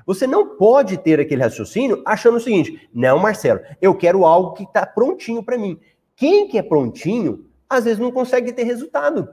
[0.05, 4.63] Você não pode ter aquele raciocínio achando o seguinte: não, Marcelo, eu quero algo que
[4.63, 5.79] está prontinho para mim.
[6.15, 9.27] Quem que é prontinho, às vezes não consegue ter resultado.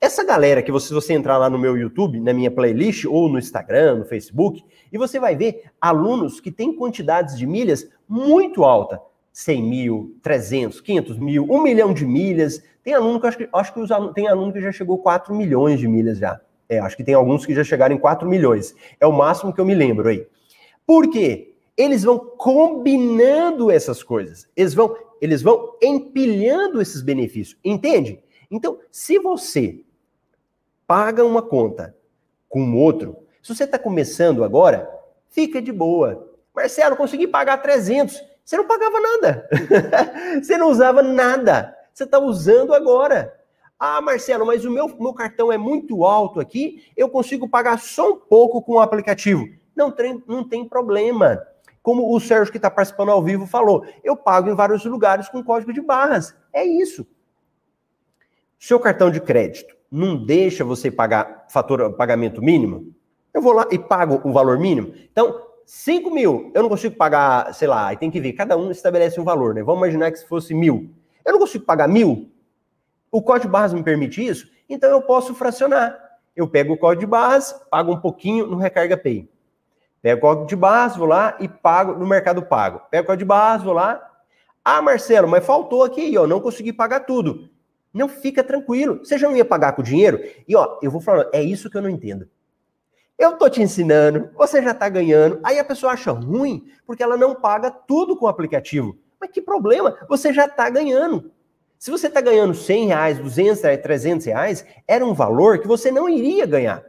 [0.00, 3.38] Essa galera que você, você entrar lá no meu YouTube, na minha playlist, ou no
[3.38, 4.62] Instagram, no Facebook,
[4.92, 9.00] e você vai ver alunos que têm quantidades de milhas muito alta.
[9.32, 12.62] 100 mil, 300, 500 mil, 1 milhão de milhas.
[12.82, 15.34] Tem aluno que acho que, acho que os alunos, tem aluno que já chegou 4
[15.34, 16.40] milhões de milhas já.
[16.68, 18.74] É, acho que tem alguns que já chegaram em 4 milhões.
[19.00, 20.26] É o máximo que eu me lembro aí.
[20.86, 21.54] Por quê?
[21.76, 24.48] Eles vão combinando essas coisas.
[24.56, 27.58] Eles vão, eles vão empilhando esses benefícios.
[27.64, 28.20] Entende?
[28.50, 29.80] Então, se você
[30.86, 31.94] paga uma conta
[32.48, 34.88] com outro, se você está começando agora,
[35.28, 36.32] fica de boa.
[36.54, 38.20] Marcelo, consegui pagar 300.
[38.44, 39.48] Você não pagava nada.
[40.42, 41.76] você não usava nada.
[41.92, 43.35] Você está usando agora.
[43.78, 48.12] Ah, Marcelo, mas o meu, meu cartão é muito alto aqui, eu consigo pagar só
[48.12, 49.46] um pouco com o aplicativo.
[49.74, 51.42] Não tem, não tem problema.
[51.82, 55.44] Como o Sérgio que está participando ao vivo falou, eu pago em vários lugares com
[55.44, 56.34] código de barras.
[56.52, 57.06] É isso.
[58.58, 62.94] Seu cartão de crédito não deixa você pagar fatura, pagamento mínimo?
[63.32, 64.94] Eu vou lá e pago o valor mínimo.
[65.12, 68.70] Então, 5 mil, eu não consigo pagar, sei lá, aí tem que ver, cada um
[68.70, 69.62] estabelece um valor, né?
[69.62, 70.90] Vamos imaginar que se fosse mil.
[71.24, 72.30] Eu não consigo pagar mil?
[73.10, 74.48] O código de barras me permite isso?
[74.68, 75.98] Então eu posso fracionar.
[76.34, 79.28] Eu pego o código de barras, pago um pouquinho no Recarga Pay.
[80.02, 82.82] Pego o código de barras, vou lá e pago no Mercado Pago.
[82.90, 84.02] Pego o código de barras, vou lá.
[84.64, 87.48] Ah, Marcelo, mas faltou aqui, ó, não consegui pagar tudo.
[87.94, 88.98] Não fica tranquilo.
[88.98, 90.20] Você já não ia pagar com dinheiro?
[90.46, 92.28] E ó, eu vou falar, é isso que eu não entendo.
[93.18, 95.40] Eu tô te ensinando, você já tá ganhando.
[95.42, 98.98] Aí a pessoa acha ruim porque ela não paga tudo com o aplicativo.
[99.18, 99.96] Mas que problema?
[100.08, 101.32] Você já tá ganhando.
[101.78, 105.90] Se você está ganhando 100 reais, 200 reais, 300 reais, era um valor que você
[105.90, 106.84] não iria ganhar.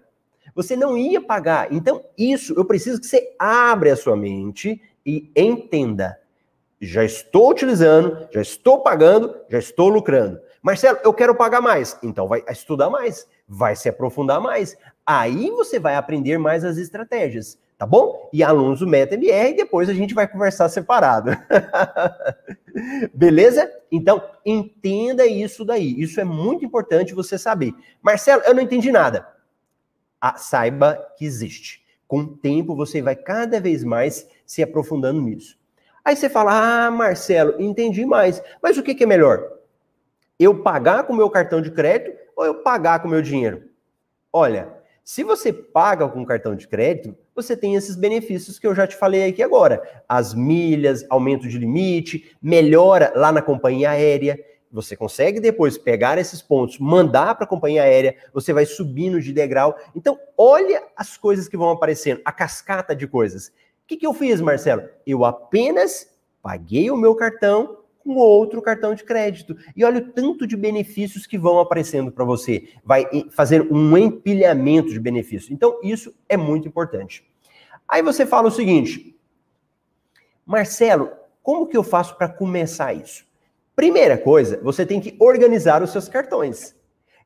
[0.56, 1.72] Você não ia pagar.
[1.72, 6.18] Então, isso, eu preciso que você abra a sua mente e entenda.
[6.80, 10.40] Já estou utilizando, já estou pagando, já estou lucrando.
[10.62, 11.98] Marcelo, eu quero pagar mais.
[12.02, 14.76] Então, vai estudar mais, vai se aprofundar mais.
[15.06, 18.30] Aí você vai aprender mais as estratégias tá bom?
[18.34, 21.32] E alunos do MetaMR, e depois a gente vai conversar separado.
[23.14, 23.72] Beleza?
[23.92, 26.00] Então, entenda isso daí.
[26.00, 27.74] Isso é muito importante você saber.
[28.02, 29.28] Marcelo, eu não entendi nada.
[30.20, 31.86] Ah, saiba que existe.
[32.08, 35.58] Com o tempo, você vai cada vez mais se aprofundando nisso.
[36.04, 38.42] Aí você fala, ah, Marcelo, entendi mais.
[38.62, 39.58] Mas o que, que é melhor?
[40.40, 43.70] Eu pagar com meu cartão de crédito ou eu pagar com meu dinheiro?
[44.32, 48.88] Olha, se você paga com cartão de crédito, você tem esses benefícios que eu já
[48.88, 49.82] te falei aqui agora.
[50.10, 54.38] As milhas, aumento de limite, melhora lá na companhia aérea.
[54.72, 59.32] Você consegue depois pegar esses pontos, mandar para a companhia aérea, você vai subindo de
[59.32, 59.78] degrau.
[59.96, 63.48] Então, olha as coisas que vão aparecendo, a cascata de coisas.
[63.48, 64.84] O que, que eu fiz, Marcelo?
[65.06, 69.56] Eu apenas paguei o meu cartão com outro cartão de crédito.
[69.76, 72.70] E olha o tanto de benefícios que vão aparecendo para você.
[72.84, 75.52] Vai fazer um empilhamento de benefícios.
[75.52, 77.26] Então, isso é muito importante.
[77.86, 79.14] Aí você fala o seguinte:
[80.46, 81.12] Marcelo,
[81.44, 83.26] como que eu faço para começar isso?
[83.76, 86.76] Primeira coisa, você tem que organizar os seus cartões.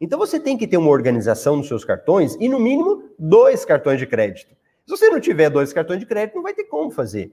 [0.02, 4.00] Então você tem que ter uma organização nos seus cartões e no mínimo dois cartões
[4.00, 4.56] de crédito.
[4.86, 7.32] Se você não tiver dois cartões de crédito, não vai ter como fazer.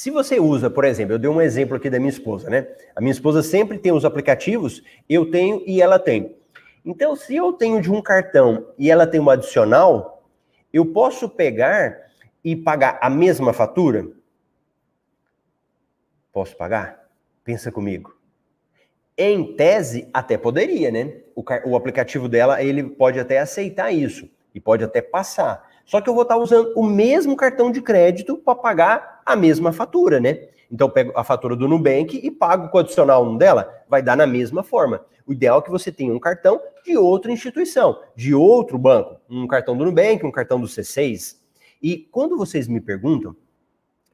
[0.00, 2.66] Se você usa, por exemplo, eu dei um exemplo aqui da minha esposa, né?
[2.96, 6.34] A minha esposa sempre tem os aplicativos, eu tenho e ela tem.
[6.82, 10.26] Então, se eu tenho de um cartão e ela tem um adicional,
[10.72, 11.98] eu posso pegar
[12.42, 14.08] e pagar a mesma fatura?
[16.32, 17.06] Posso pagar?
[17.44, 18.16] Pensa comigo.
[19.18, 21.12] Em tese, até poderia, né?
[21.36, 25.69] O, o aplicativo dela, ele pode até aceitar isso e pode até passar.
[25.84, 29.72] Só que eu vou estar usando o mesmo cartão de crédito para pagar a mesma
[29.72, 30.48] fatura, né?
[30.70, 34.16] Então eu pego a fatura do Nubank e pago com o adicional dela, vai dar
[34.16, 35.04] na mesma forma.
[35.26, 39.46] O ideal é que você tenha um cartão de outra instituição, de outro banco, um
[39.46, 41.36] cartão do Nubank, um cartão do C6.
[41.82, 43.34] E quando vocês me perguntam,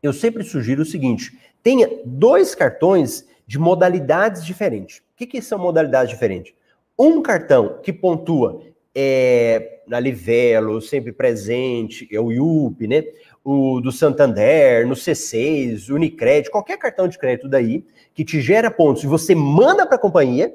[0.02, 4.98] eu sempre sugiro o seguinte: tenha dois cartões de modalidades diferentes.
[4.98, 6.54] O que, que são modalidades diferentes?
[6.98, 8.62] Um cartão que pontua
[8.94, 13.04] é, na Livelo, sempre presente, é o IUP, né?
[13.44, 19.04] O do Santander, no C6, Unicred, qualquer cartão de crédito daí, que te gera pontos
[19.04, 20.54] e você manda para a companhia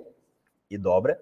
[0.70, 1.20] e dobra,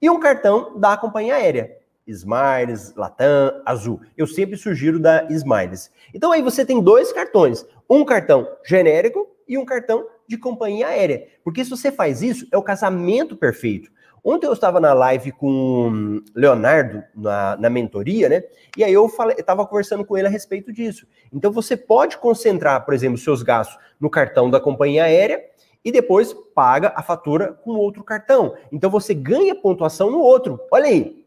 [0.00, 1.76] e um cartão da companhia aérea.
[2.06, 4.00] Smiles, Latam, Azul.
[4.16, 5.90] Eu sempre sugiro da Smiles.
[6.12, 11.26] Então aí você tem dois cartões, um cartão genérico e um cartão de companhia aérea.
[11.42, 13.90] Porque se você faz isso, é o casamento perfeito.
[14.24, 18.42] Ontem eu estava na live com Leonardo, na, na mentoria, né?
[18.74, 19.06] E aí eu
[19.36, 21.06] estava conversando com ele a respeito disso.
[21.30, 25.44] Então você pode concentrar, por exemplo, seus gastos no cartão da companhia aérea
[25.84, 28.56] e depois paga a fatura com outro cartão.
[28.72, 30.58] Então você ganha pontuação no outro.
[30.70, 31.22] Olha aí.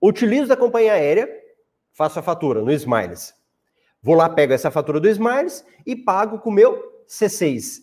[0.00, 1.28] Utilizo da companhia aérea,
[1.92, 3.34] faço a fatura no Smiles.
[4.00, 7.82] Vou lá, pego essa fatura do Smiles e pago com o meu C6.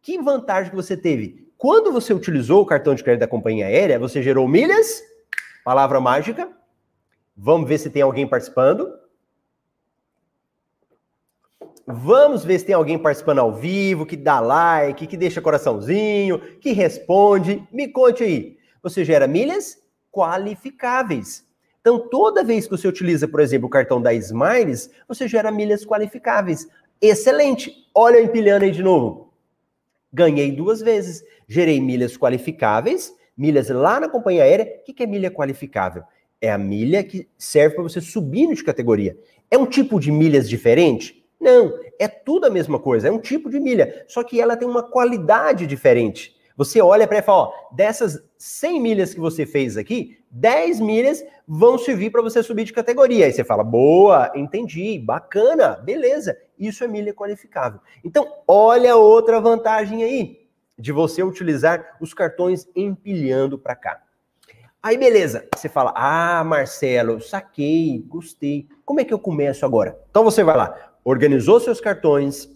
[0.00, 1.45] Que vantagem que você teve?
[1.58, 5.02] Quando você utilizou o cartão de crédito da companhia aérea, você gerou milhas,
[5.64, 6.50] palavra mágica.
[7.36, 8.92] Vamos ver se tem alguém participando.
[11.86, 16.72] Vamos ver se tem alguém participando ao vivo, que dá like, que deixa coraçãozinho, que
[16.72, 17.66] responde.
[17.72, 18.58] Me conte aí.
[18.82, 19.78] Você gera milhas
[20.12, 21.46] qualificáveis.
[21.80, 25.86] Então, toda vez que você utiliza, por exemplo, o cartão da Smiles, você gera milhas
[25.86, 26.66] qualificáveis.
[27.00, 27.72] Excelente!
[27.94, 29.32] Olha eu empilhando aí de novo.
[30.12, 31.22] Ganhei duas vezes.
[31.48, 34.80] Gerei milhas qualificáveis, milhas lá na companhia aérea.
[34.80, 36.02] O que é milha qualificável?
[36.40, 39.16] É a milha que serve para você subir de categoria.
[39.50, 41.24] É um tipo de milhas diferente?
[41.40, 44.66] Não, é tudo a mesma coisa, é um tipo de milha, só que ela tem
[44.66, 46.34] uma qualidade diferente.
[46.56, 51.22] Você olha para e fala, ó, dessas 100 milhas que você fez aqui, 10 milhas
[51.46, 53.26] vão servir para você subir de categoria.
[53.26, 56.36] Aí você fala, boa, entendi, bacana, beleza.
[56.58, 57.78] Isso é milha qualificável.
[58.02, 60.45] Então, olha outra vantagem aí
[60.78, 64.02] de você utilizar os cartões empilhando para cá.
[64.82, 65.48] Aí, beleza.
[65.54, 68.68] Você fala, ah, Marcelo, saquei, gostei.
[68.84, 69.98] Como é que eu começo agora?
[70.10, 72.48] Então você vai lá, organizou seus cartões,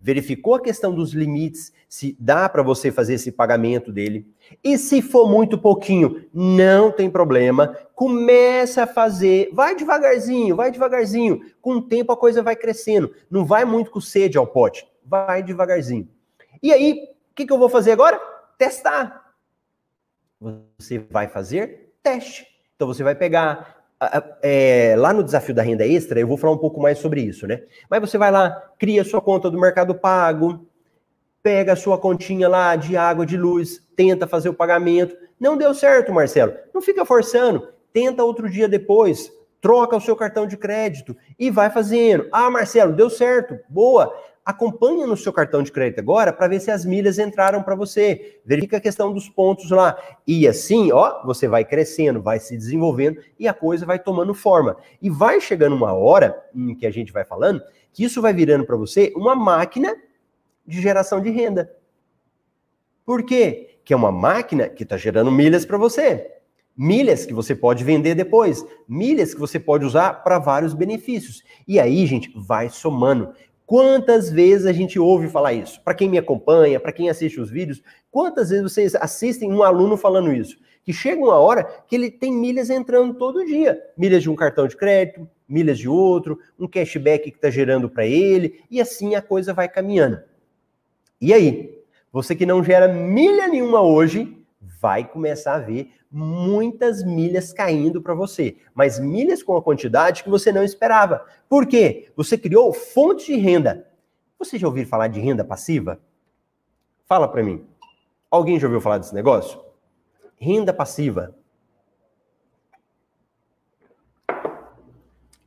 [0.00, 4.26] verificou a questão dos limites, se dá para você fazer esse pagamento dele.
[4.62, 7.76] E se for muito pouquinho, não tem problema.
[7.94, 11.40] Começa a fazer, vai devagarzinho, vai devagarzinho.
[11.60, 13.12] Com o tempo a coisa vai crescendo.
[13.30, 16.08] Não vai muito com sede ao pote, vai devagarzinho.
[16.62, 18.18] E aí, que, que eu vou fazer agora?
[18.56, 19.22] Testar.
[20.78, 22.46] Você vai fazer teste.
[22.74, 23.76] Então você vai pegar
[24.42, 27.46] é, lá no desafio da renda extra, eu vou falar um pouco mais sobre isso,
[27.46, 27.62] né?
[27.90, 30.66] Mas você vai lá, cria sua conta do Mercado Pago,
[31.42, 35.16] pega a sua continha lá de água, de luz, tenta fazer o pagamento.
[35.38, 36.54] Não deu certo, Marcelo.
[36.74, 37.68] Não fica forçando.
[37.92, 39.30] Tenta outro dia depois.
[39.60, 42.28] Troca o seu cartão de crédito e vai fazendo.
[42.32, 43.58] Ah, Marcelo, deu certo.
[43.68, 44.12] Boa
[44.46, 48.40] acompanha no seu cartão de crédito agora para ver se as milhas entraram para você.
[48.44, 49.98] Verifica a questão dos pontos lá.
[50.24, 54.76] E assim, ó, você vai crescendo, vai se desenvolvendo e a coisa vai tomando forma.
[55.02, 57.60] E vai chegando uma hora em que a gente vai falando
[57.92, 59.96] que isso vai virando para você uma máquina
[60.64, 61.74] de geração de renda.
[63.04, 63.80] Por quê?
[63.84, 66.30] Que é uma máquina que está gerando milhas para você.
[66.76, 71.42] Milhas que você pode vender depois, milhas que você pode usar para vários benefícios.
[71.66, 73.32] E aí, gente, vai somando.
[73.66, 75.80] Quantas vezes a gente ouve falar isso?
[75.82, 79.96] Para quem me acompanha, para quem assiste os vídeos, quantas vezes vocês assistem um aluno
[79.96, 80.56] falando isso?
[80.84, 83.82] Que chega uma hora que ele tem milhas entrando todo dia.
[83.98, 88.06] Milhas de um cartão de crédito, milhas de outro, um cashback que está gerando para
[88.06, 90.20] ele, e assim a coisa vai caminhando.
[91.20, 91.76] E aí?
[92.12, 98.14] Você que não gera milha nenhuma hoje, vai começar a ver muitas milhas caindo para
[98.14, 101.26] você, mas milhas com a quantidade que você não esperava.
[101.46, 102.10] Por quê?
[102.16, 103.86] Você criou fonte de renda.
[104.38, 106.00] Você já ouviu falar de renda passiva?
[107.04, 107.66] Fala para mim.
[108.30, 109.60] Alguém já ouviu falar desse negócio?
[110.38, 111.34] Renda passiva.
[114.30, 114.34] O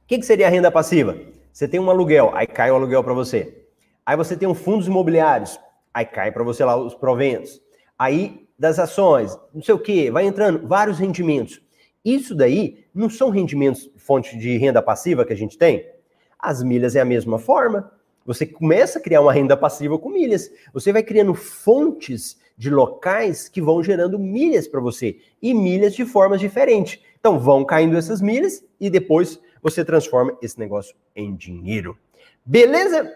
[0.06, 1.18] que, que seria a renda passiva?
[1.52, 3.66] Você tem um aluguel, aí cai o aluguel para você.
[4.06, 5.60] Aí você tem um fundos imobiliários,
[5.92, 7.60] aí cai para você lá os proventos.
[7.98, 11.62] Aí das ações, não sei o que, vai entrando vários rendimentos.
[12.04, 15.90] Isso daí não são rendimentos fonte de renda passiva que a gente tem?
[16.38, 17.92] As milhas é a mesma forma.
[18.26, 20.52] Você começa a criar uma renda passiva com milhas.
[20.74, 26.06] Você vai criando fontes de locais que vão gerando milhas para você e milhas de
[26.06, 27.02] formas diferentes.
[27.20, 31.98] Então vão caindo essas milhas e depois você transforma esse negócio em dinheiro.
[32.46, 33.14] Beleza?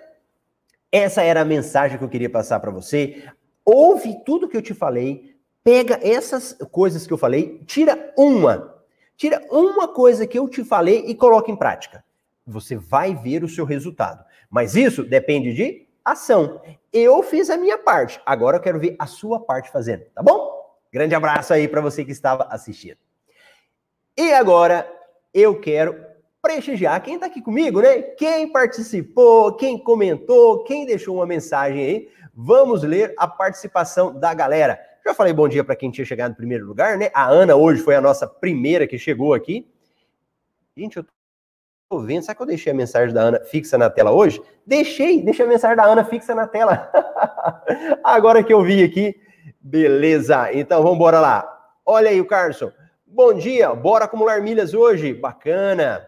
[0.92, 3.24] Essa era a mensagem que eu queria passar para você.
[3.66, 5.33] Ouve tudo que eu te falei,
[5.64, 8.84] Pega essas coisas que eu falei, tira uma.
[9.16, 12.04] Tira uma coisa que eu te falei e coloca em prática.
[12.46, 14.26] Você vai ver o seu resultado.
[14.50, 16.62] Mas isso depende de ação.
[16.92, 18.22] Eu fiz a minha parte.
[18.26, 20.52] Agora eu quero ver a sua parte fazendo, tá bom?
[20.92, 22.98] Grande abraço aí para você que estava assistindo.
[24.18, 24.88] E agora
[25.34, 25.96] eu quero
[26.42, 28.02] prestigiar quem está aqui comigo, né?
[28.02, 32.10] Quem participou, quem comentou, quem deixou uma mensagem aí.
[32.36, 34.80] Vamos ler a participação da galera.
[35.06, 37.10] Já falei bom dia para quem tinha chegado em primeiro lugar, né?
[37.14, 39.70] A Ana hoje foi a nossa primeira que chegou aqui.
[40.78, 41.06] Gente, eu
[41.90, 42.24] tô vendo.
[42.24, 44.42] Será que eu deixei a mensagem da Ana fixa na tela hoje?
[44.66, 46.90] Deixei, deixei a mensagem da Ana fixa na tela.
[48.04, 49.16] Agora que eu vi aqui.
[49.60, 51.50] Beleza, então vamos embora lá.
[51.86, 52.72] Olha aí o Carson.
[53.06, 55.14] Bom dia, bora acumular milhas hoje.
[55.14, 56.08] Bacana.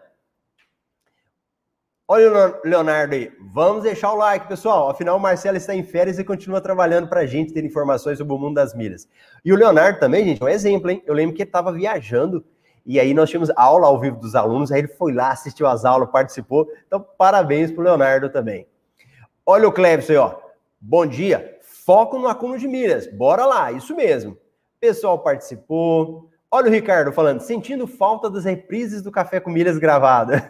[2.08, 3.32] Olha o Leonardo aí.
[3.52, 4.88] Vamos deixar o like, pessoal.
[4.88, 8.32] Afinal, o Marcelo está em férias e continua trabalhando para a gente ter informações sobre
[8.32, 9.08] o mundo das milhas.
[9.44, 11.02] E o Leonardo também, gente, é um exemplo, hein?
[11.04, 12.44] Eu lembro que ele estava viajando
[12.84, 15.84] e aí nós tínhamos aula ao vivo dos alunos, aí ele foi lá, assistiu as
[15.84, 16.68] aulas, participou.
[16.86, 18.68] Então, parabéns para o Leonardo também.
[19.44, 20.36] Olha o Clebson aí, ó.
[20.80, 21.58] Bom dia.
[21.84, 23.12] Foco no acúmulo de milhas.
[23.12, 24.38] Bora lá, isso mesmo.
[24.78, 26.30] Pessoal participou.
[26.56, 30.48] Olha o Ricardo falando, sentindo falta das reprises do Café com Milhas gravada.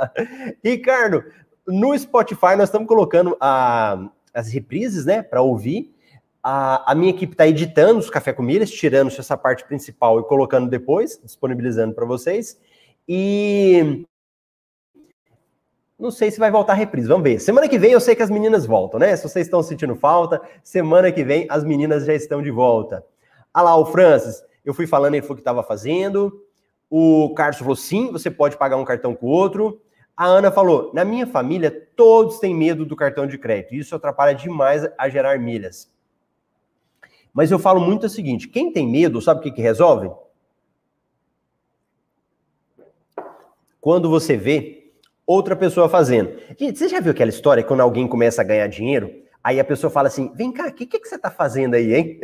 [0.62, 1.24] Ricardo,
[1.66, 5.94] no Spotify nós estamos colocando a, as reprises, né, para ouvir.
[6.42, 10.24] A, a, minha equipe está editando os Café com Milhas, tirando essa parte principal e
[10.24, 12.60] colocando depois, disponibilizando para vocês.
[13.08, 14.04] E
[15.98, 17.40] não sei se vai voltar a reprise, vamos ver.
[17.40, 19.16] Semana que vem eu sei que as meninas voltam, né?
[19.16, 23.02] Se vocês estão sentindo falta, semana que vem as meninas já estão de volta.
[23.54, 26.44] Ah lá, o Francis, eu fui falando, ele falou que estava fazendo.
[26.90, 29.80] O Carlos falou: sim, você pode pagar um cartão com o outro.
[30.16, 33.74] A Ana falou: na minha família, todos têm medo do cartão de crédito.
[33.74, 35.90] Isso atrapalha demais a gerar milhas.
[37.32, 40.10] Mas eu falo muito o seguinte: quem tem medo, sabe o que, que resolve?
[43.80, 44.90] Quando você vê
[45.24, 46.38] outra pessoa fazendo.
[46.58, 49.25] Gente, você já viu aquela história quando alguém começa a ganhar dinheiro?
[49.46, 51.94] Aí a pessoa fala assim: vem cá, o que, que, que, você está fazendo aí,
[51.94, 52.20] hein?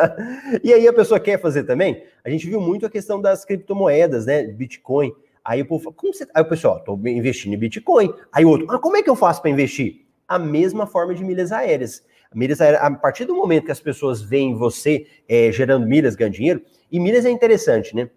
[0.64, 2.02] e aí a pessoa quer fazer também.
[2.24, 4.44] A gente viu muito a questão das criptomoedas, né?
[4.44, 5.12] Bitcoin.
[5.44, 6.24] Aí o povo fala, como você.
[6.24, 6.32] Tá?
[6.34, 8.14] Aí o pessoal, estou investindo em Bitcoin.
[8.32, 10.06] Aí outro, ah, como é que eu faço para investir?
[10.26, 12.06] A mesma forma de milhas aéreas.
[12.34, 16.32] Milhas aéreas, a partir do momento que as pessoas veem você é, gerando milhas, ganhando
[16.32, 18.08] dinheiro, e milhas é interessante, né?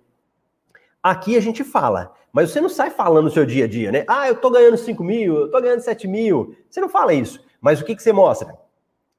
[1.03, 4.05] Aqui a gente fala, mas você não sai falando no seu dia a dia, né?
[4.07, 6.55] Ah, eu tô ganhando 5 mil, eu tô ganhando 7 mil.
[6.69, 7.44] Você não fala isso.
[7.65, 8.55] Mas o que, que você mostra?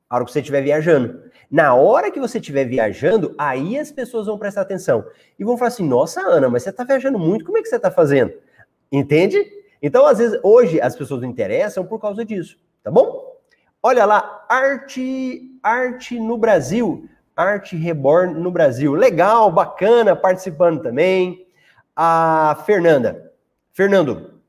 [0.09, 1.21] A hora que você estiver viajando.
[1.51, 5.05] Na hora que você estiver viajando, aí as pessoas vão prestar atenção.
[5.37, 7.75] E vão falar assim: nossa, Ana, mas você está viajando muito, como é que você
[7.75, 8.33] está fazendo?
[8.93, 9.45] Entende?
[9.83, 13.37] Então, às vezes, hoje as pessoas não interessam por causa disso, tá bom?
[13.83, 18.95] Olha lá, arte, arte no Brasil, arte reborn no Brasil.
[18.95, 21.49] Legal, bacana, participando também.
[21.97, 23.33] A Fernanda.
[23.73, 24.41] Fernando,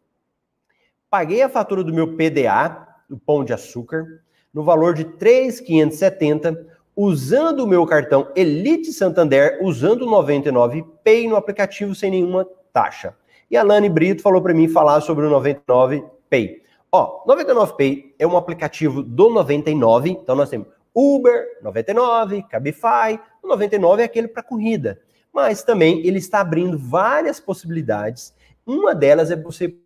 [1.10, 4.22] paguei a fatura do meu PDA do pão de açúcar
[4.54, 11.36] no valor de 3,570 usando o meu cartão Elite Santander, usando o 99 Pay no
[11.36, 13.16] aplicativo sem nenhuma taxa.
[13.52, 16.64] E a Lani Brito falou para mim falar sobre o 99 Pay.
[16.92, 23.48] Ó, 99 Pay é um aplicativo do 99, então nós temos Uber, 99, Cabify, o
[23.48, 25.00] 99 é aquele para corrida.
[25.32, 28.34] Mas também ele está abrindo várias possibilidades.
[28.66, 29.78] Uma delas é você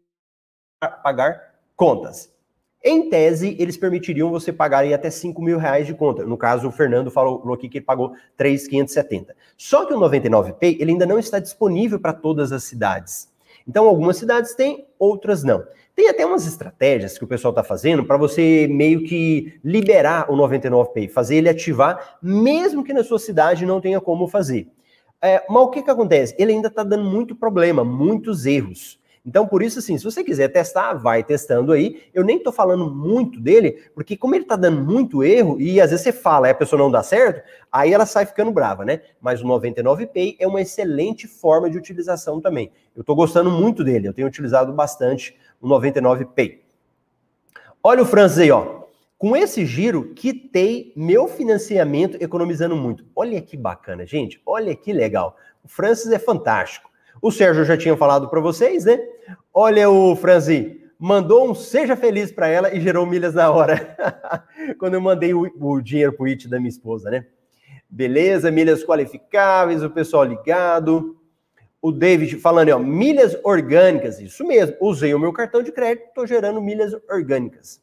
[1.04, 2.34] pagar contas.
[2.84, 6.26] Em tese, eles permitiriam você pagar até 5 mil reais de conta.
[6.26, 9.36] No caso, o Fernando falou aqui que ele pagou 3,570.
[9.56, 13.32] Só que o 99Pay ele ainda não está disponível para todas as cidades.
[13.68, 15.64] Então, algumas cidades têm, outras não.
[15.96, 20.36] Tem até umas estratégias que o pessoal está fazendo para você meio que liberar o
[20.36, 24.68] 99Pay, fazer ele ativar, mesmo que na sua cidade não tenha como fazer.
[25.22, 26.34] É, mas o que, que acontece?
[26.40, 29.00] Ele ainda está dando muito problema, muitos erros.
[29.24, 32.04] Então, por isso, assim, se você quiser testar, vai testando aí.
[32.14, 35.92] Eu nem estou falando muito dele, porque como ele está dando muito erro, e às
[35.92, 39.02] vezes você fala e a pessoa não dá certo, aí ela sai ficando brava, né?
[39.22, 42.72] Mas o 99Pay é uma excelente forma de utilização também.
[42.96, 46.60] Eu estou gostando muito dele, eu tenho utilizado bastante o 99Pay.
[47.84, 48.82] Olha o Francis aí, ó.
[49.20, 53.06] Com esse giro, quitei meu financiamento economizando muito.
[53.16, 54.42] Olha que bacana, gente.
[54.44, 55.38] Olha que legal.
[55.64, 56.91] O Francis é fantástico.
[57.22, 59.00] O Sérgio já tinha falado para vocês, né?
[59.54, 63.96] Olha o Franzi, mandou um seja feliz para ela e gerou milhas na hora.
[64.80, 67.28] Quando eu mandei o, o dinheiro pro IT da minha esposa, né?
[67.88, 71.18] Beleza, milhas qualificáveis, o pessoal ligado.
[71.82, 74.78] O David falando, ó, milhas orgânicas, isso mesmo.
[74.80, 77.82] Usei o meu cartão de crédito, estou gerando milhas orgânicas.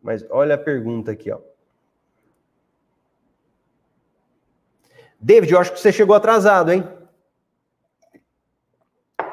[0.00, 1.38] Mas olha a pergunta aqui, ó.
[5.22, 6.82] David, eu acho que você chegou atrasado, hein?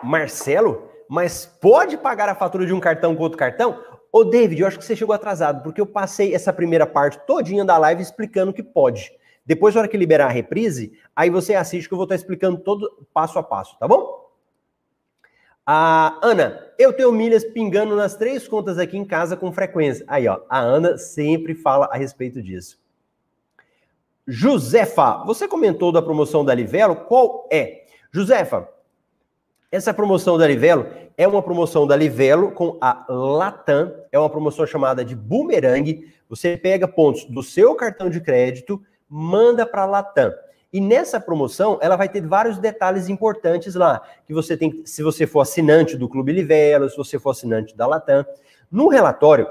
[0.04, 3.84] Marcelo, mas pode pagar a fatura de um cartão com outro cartão?
[4.12, 7.66] Ô, David, eu acho que você chegou atrasado, porque eu passei essa primeira parte todinha
[7.66, 9.12] da live explicando que pode.
[9.44, 12.60] Depois, na hora que liberar a reprise, aí você assiste que eu vou estar explicando
[12.60, 14.30] todo passo a passo, tá bom?
[15.66, 20.06] A Ana, eu tenho milhas pingando nas três contas aqui em casa com frequência.
[20.08, 22.80] Aí, ó, a Ana sempre fala a respeito disso.
[24.32, 27.86] Josefa, você comentou da promoção da Livelo, qual é?
[28.12, 28.70] Josefa,
[29.72, 30.86] Essa promoção da Livelo
[31.18, 36.08] é uma promoção da Livelo com a Latam, é uma promoção chamada de Boomerang.
[36.30, 40.32] Você pega pontos do seu cartão de crédito, manda para a Latam.
[40.72, 45.26] E nessa promoção, ela vai ter vários detalhes importantes lá, que você tem, se você
[45.26, 48.24] for assinante do Clube Livelo, se você for assinante da Latam.
[48.72, 49.48] No relatório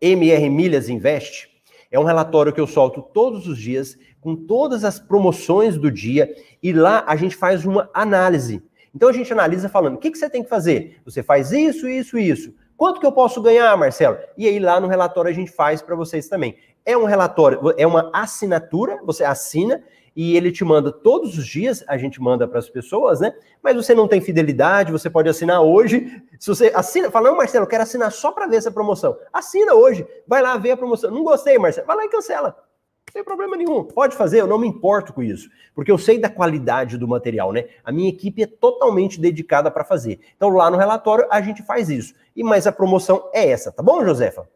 [0.00, 1.57] MR Milhas Invest,
[1.90, 6.34] é um relatório que eu solto todos os dias, com todas as promoções do dia,
[6.62, 8.62] e lá a gente faz uma análise
[8.94, 11.00] então a gente analisa falando, o que, que você tem que fazer?
[11.04, 12.54] Você faz isso, isso, isso.
[12.76, 14.18] Quanto que eu posso ganhar, Marcelo?
[14.36, 16.56] E aí lá no relatório a gente faz para vocês também.
[16.84, 19.82] É um relatório, é uma assinatura, você assina
[20.20, 23.32] e ele te manda todos os dias, a gente manda para as pessoas, né?
[23.62, 26.20] Mas você não tem fidelidade, você pode assinar hoje.
[26.40, 29.16] Se você assina, fala, não, Marcelo, eu quero assinar só para ver essa promoção.
[29.32, 31.12] Assina hoje, vai lá ver a promoção.
[31.12, 32.48] Não gostei, Marcelo, vai lá e cancela.
[32.48, 33.84] Não tem problema nenhum.
[33.84, 35.48] Pode fazer, eu não me importo com isso.
[35.72, 37.66] Porque eu sei da qualidade do material, né?
[37.84, 40.18] A minha equipe é totalmente dedicada para fazer.
[40.36, 42.12] Então, lá no relatório, a gente faz isso.
[42.34, 44.48] E mais a promoção é essa, tá bom, Josefa?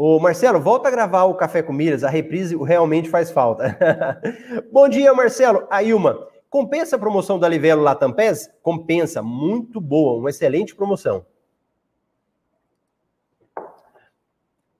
[0.00, 3.76] Ô, Marcelo, volta a gravar o Café com Milhas, a reprise realmente faz falta.
[4.70, 5.66] bom dia, Marcelo.
[5.68, 8.48] A Ilma, compensa a promoção da Livelo Latam Pés?
[8.62, 11.26] Compensa, muito boa, uma excelente promoção.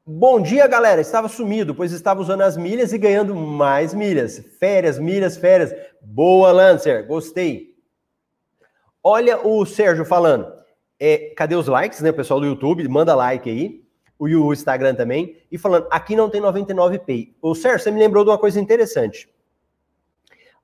[0.06, 1.00] Bom dia, galera.
[1.00, 4.38] Estava sumido, pois estava usando as milhas e ganhando mais milhas.
[4.60, 5.74] Férias, milhas, férias.
[6.00, 7.04] Boa, Lancer.
[7.08, 7.74] Gostei.
[9.02, 10.46] Olha o Sérgio falando.
[10.98, 12.86] É, cadê os likes, né, pessoal do YouTube?
[12.86, 13.87] Manda like aí.
[14.18, 15.36] O Instagram também.
[15.50, 17.34] E falando, aqui não tem 99 Pay.
[17.40, 19.28] O Sérgio, você me lembrou de uma coisa interessante.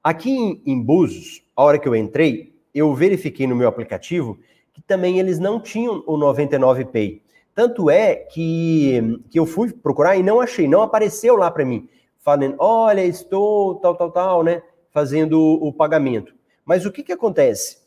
[0.03, 4.39] Aqui em, em Búzios, a hora que eu entrei, eu verifiquei no meu aplicativo
[4.75, 7.23] que também eles não tinham o 99 Pay.
[7.55, 11.89] Tanto é que, que eu fui procurar e não achei, não apareceu lá para mim,
[12.19, 16.35] falando, olha, estou tal, tal, tal, né, fazendo o pagamento.
[16.65, 17.79] Mas o que que acontece?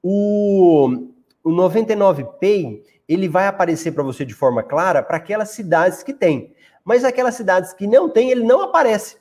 [0.00, 1.08] O,
[1.42, 6.54] o 99Pay, ele vai aparecer para você de forma clara para aquelas cidades que tem.
[6.84, 9.16] Mas aquelas cidades que não tem, ele não aparece.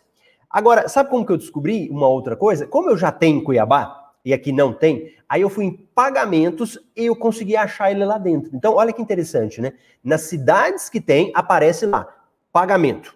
[0.49, 2.67] Agora, sabe como que eu descobri uma outra coisa?
[2.67, 7.05] Como eu já tenho Cuiabá, e aqui não tem, aí eu fui em pagamentos e
[7.05, 8.49] eu consegui achar ele lá dentro.
[8.55, 9.73] Então, olha que interessante, né?
[10.03, 12.07] Nas cidades que tem, aparece lá,
[12.51, 13.15] pagamento.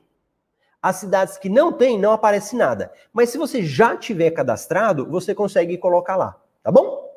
[0.79, 2.93] As cidades que não tem, não aparece nada.
[3.11, 7.09] Mas se você já tiver cadastrado, você consegue colocar lá, tá bom?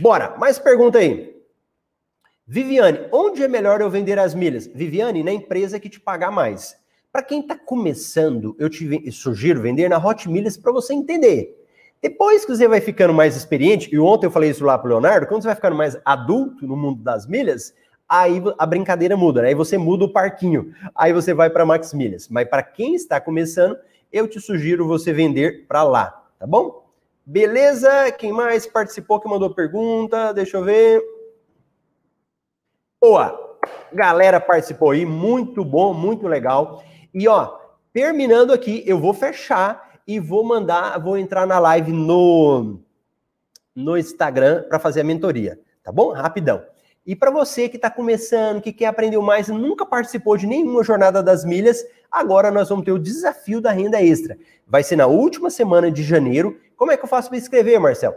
[0.00, 1.35] Bora, mais pergunta aí.
[2.48, 4.68] Viviane, onde é melhor eu vender as milhas?
[4.68, 6.76] Viviane, na empresa que te pagar mais.
[7.10, 11.60] Para quem está começando, eu te sugiro vender na Hot Milhas para você entender.
[12.00, 15.26] Depois que você vai ficando mais experiente, e ontem eu falei isso lá pro Leonardo,
[15.26, 17.74] quando você vai ficando mais adulto no mundo das milhas,
[18.08, 19.48] aí a brincadeira muda, né?
[19.48, 22.28] Aí você muda o parquinho, aí você vai para Max Milhas.
[22.28, 23.76] Mas para quem está começando,
[24.12, 26.86] eu te sugiro você vender para lá, tá bom?
[27.24, 28.12] Beleza?
[28.12, 30.32] Quem mais participou que mandou pergunta?
[30.32, 31.15] Deixa eu ver.
[33.00, 33.58] Boa!
[33.92, 36.82] Galera participou aí, muito bom, muito legal.
[37.12, 37.58] E ó,
[37.92, 42.80] terminando aqui, eu vou fechar e vou mandar, vou entrar na live no,
[43.74, 46.12] no Instagram para fazer a mentoria, tá bom?
[46.12, 46.62] Rapidão.
[47.06, 51.22] E para você que está começando, que quer aprender mais, nunca participou de nenhuma jornada
[51.22, 54.38] das milhas, agora nós vamos ter o desafio da renda extra.
[54.66, 56.58] Vai ser na última semana de janeiro.
[56.76, 58.16] Como é que eu faço para escrever, Marcelo?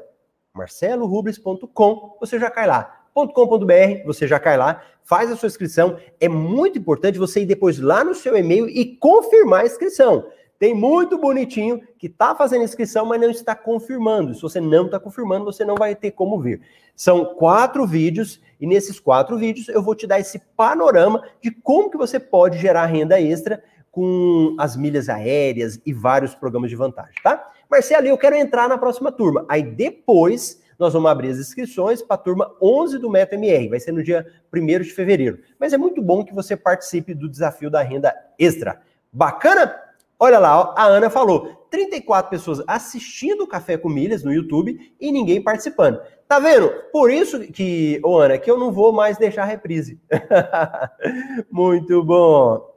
[0.54, 2.99] marcelorubles.com, você já cai lá.
[3.28, 5.98] .com.br, você já cai lá, faz a sua inscrição.
[6.20, 10.26] É muito importante você ir depois lá no seu e-mail e confirmar a inscrição.
[10.60, 14.36] Tem muito bonitinho que está fazendo inscrição, mas não está confirmando.
[14.36, 16.60] Se você não está confirmando, você não vai ter como ver.
[16.96, 21.90] São quatro vídeos, e nesses quatro vídeos eu vou te dar esse panorama de como
[21.90, 27.16] que você pode gerar renda extra com as milhas aéreas e vários programas de vantagem,
[27.24, 27.48] tá?
[27.72, 29.46] Marcelo, eu quero entrar na próxima turma.
[29.48, 33.68] Aí depois nós vamos abrir as inscrições para a turma 11 do Meta MR.
[33.68, 35.40] Vai ser no dia 1 de fevereiro.
[35.60, 38.82] Mas é muito bom que você participe do desafio da renda extra.
[39.12, 39.76] Bacana?
[40.18, 45.12] Olha lá, a Ana falou: 34 pessoas assistindo o Café com Milhas no YouTube e
[45.12, 46.00] ninguém participando.
[46.28, 46.70] Tá vendo?
[46.92, 50.00] Por isso que, ô Ana, que eu não vou mais deixar reprise.
[51.52, 52.70] Muito bom.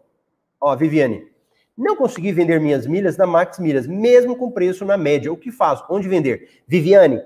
[0.60, 1.26] Ó, Viviane,
[1.76, 5.32] não consegui vender minhas milhas na Max Milhas, mesmo com preço na média.
[5.32, 5.84] O que faço?
[5.90, 6.62] Onde vender?
[6.66, 7.20] Viviane,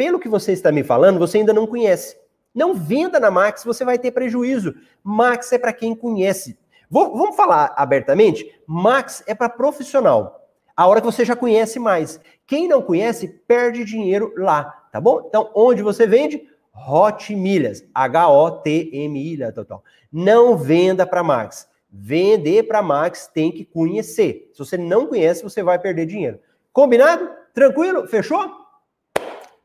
[0.00, 2.16] pelo que você está me falando, você ainda não conhece.
[2.54, 4.74] Não venda na Max, você vai ter prejuízo.
[5.04, 6.58] Max é para quem conhece.
[6.88, 8.50] Vou, vamos falar abertamente?
[8.66, 10.48] Max é para profissional.
[10.74, 12.18] A hora que você já conhece mais.
[12.46, 15.22] Quem não conhece, perde dinheiro lá, tá bom?
[15.28, 16.48] Então, onde você vende?
[16.74, 17.84] Hot Milhas.
[17.94, 19.84] H-O-T-M-I, total.
[20.10, 21.68] Não venda para Max.
[21.90, 24.48] Vender para Max tem que conhecer.
[24.54, 26.40] Se você não conhece, você vai perder dinheiro.
[26.72, 27.28] Combinado?
[27.52, 28.08] Tranquilo?
[28.08, 28.59] Fechou?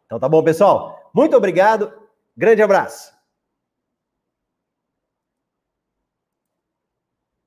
[0.06, 1.12] Então tá bom, pessoal?
[1.14, 1.92] Muito obrigado.
[2.38, 3.15] Grande abraço.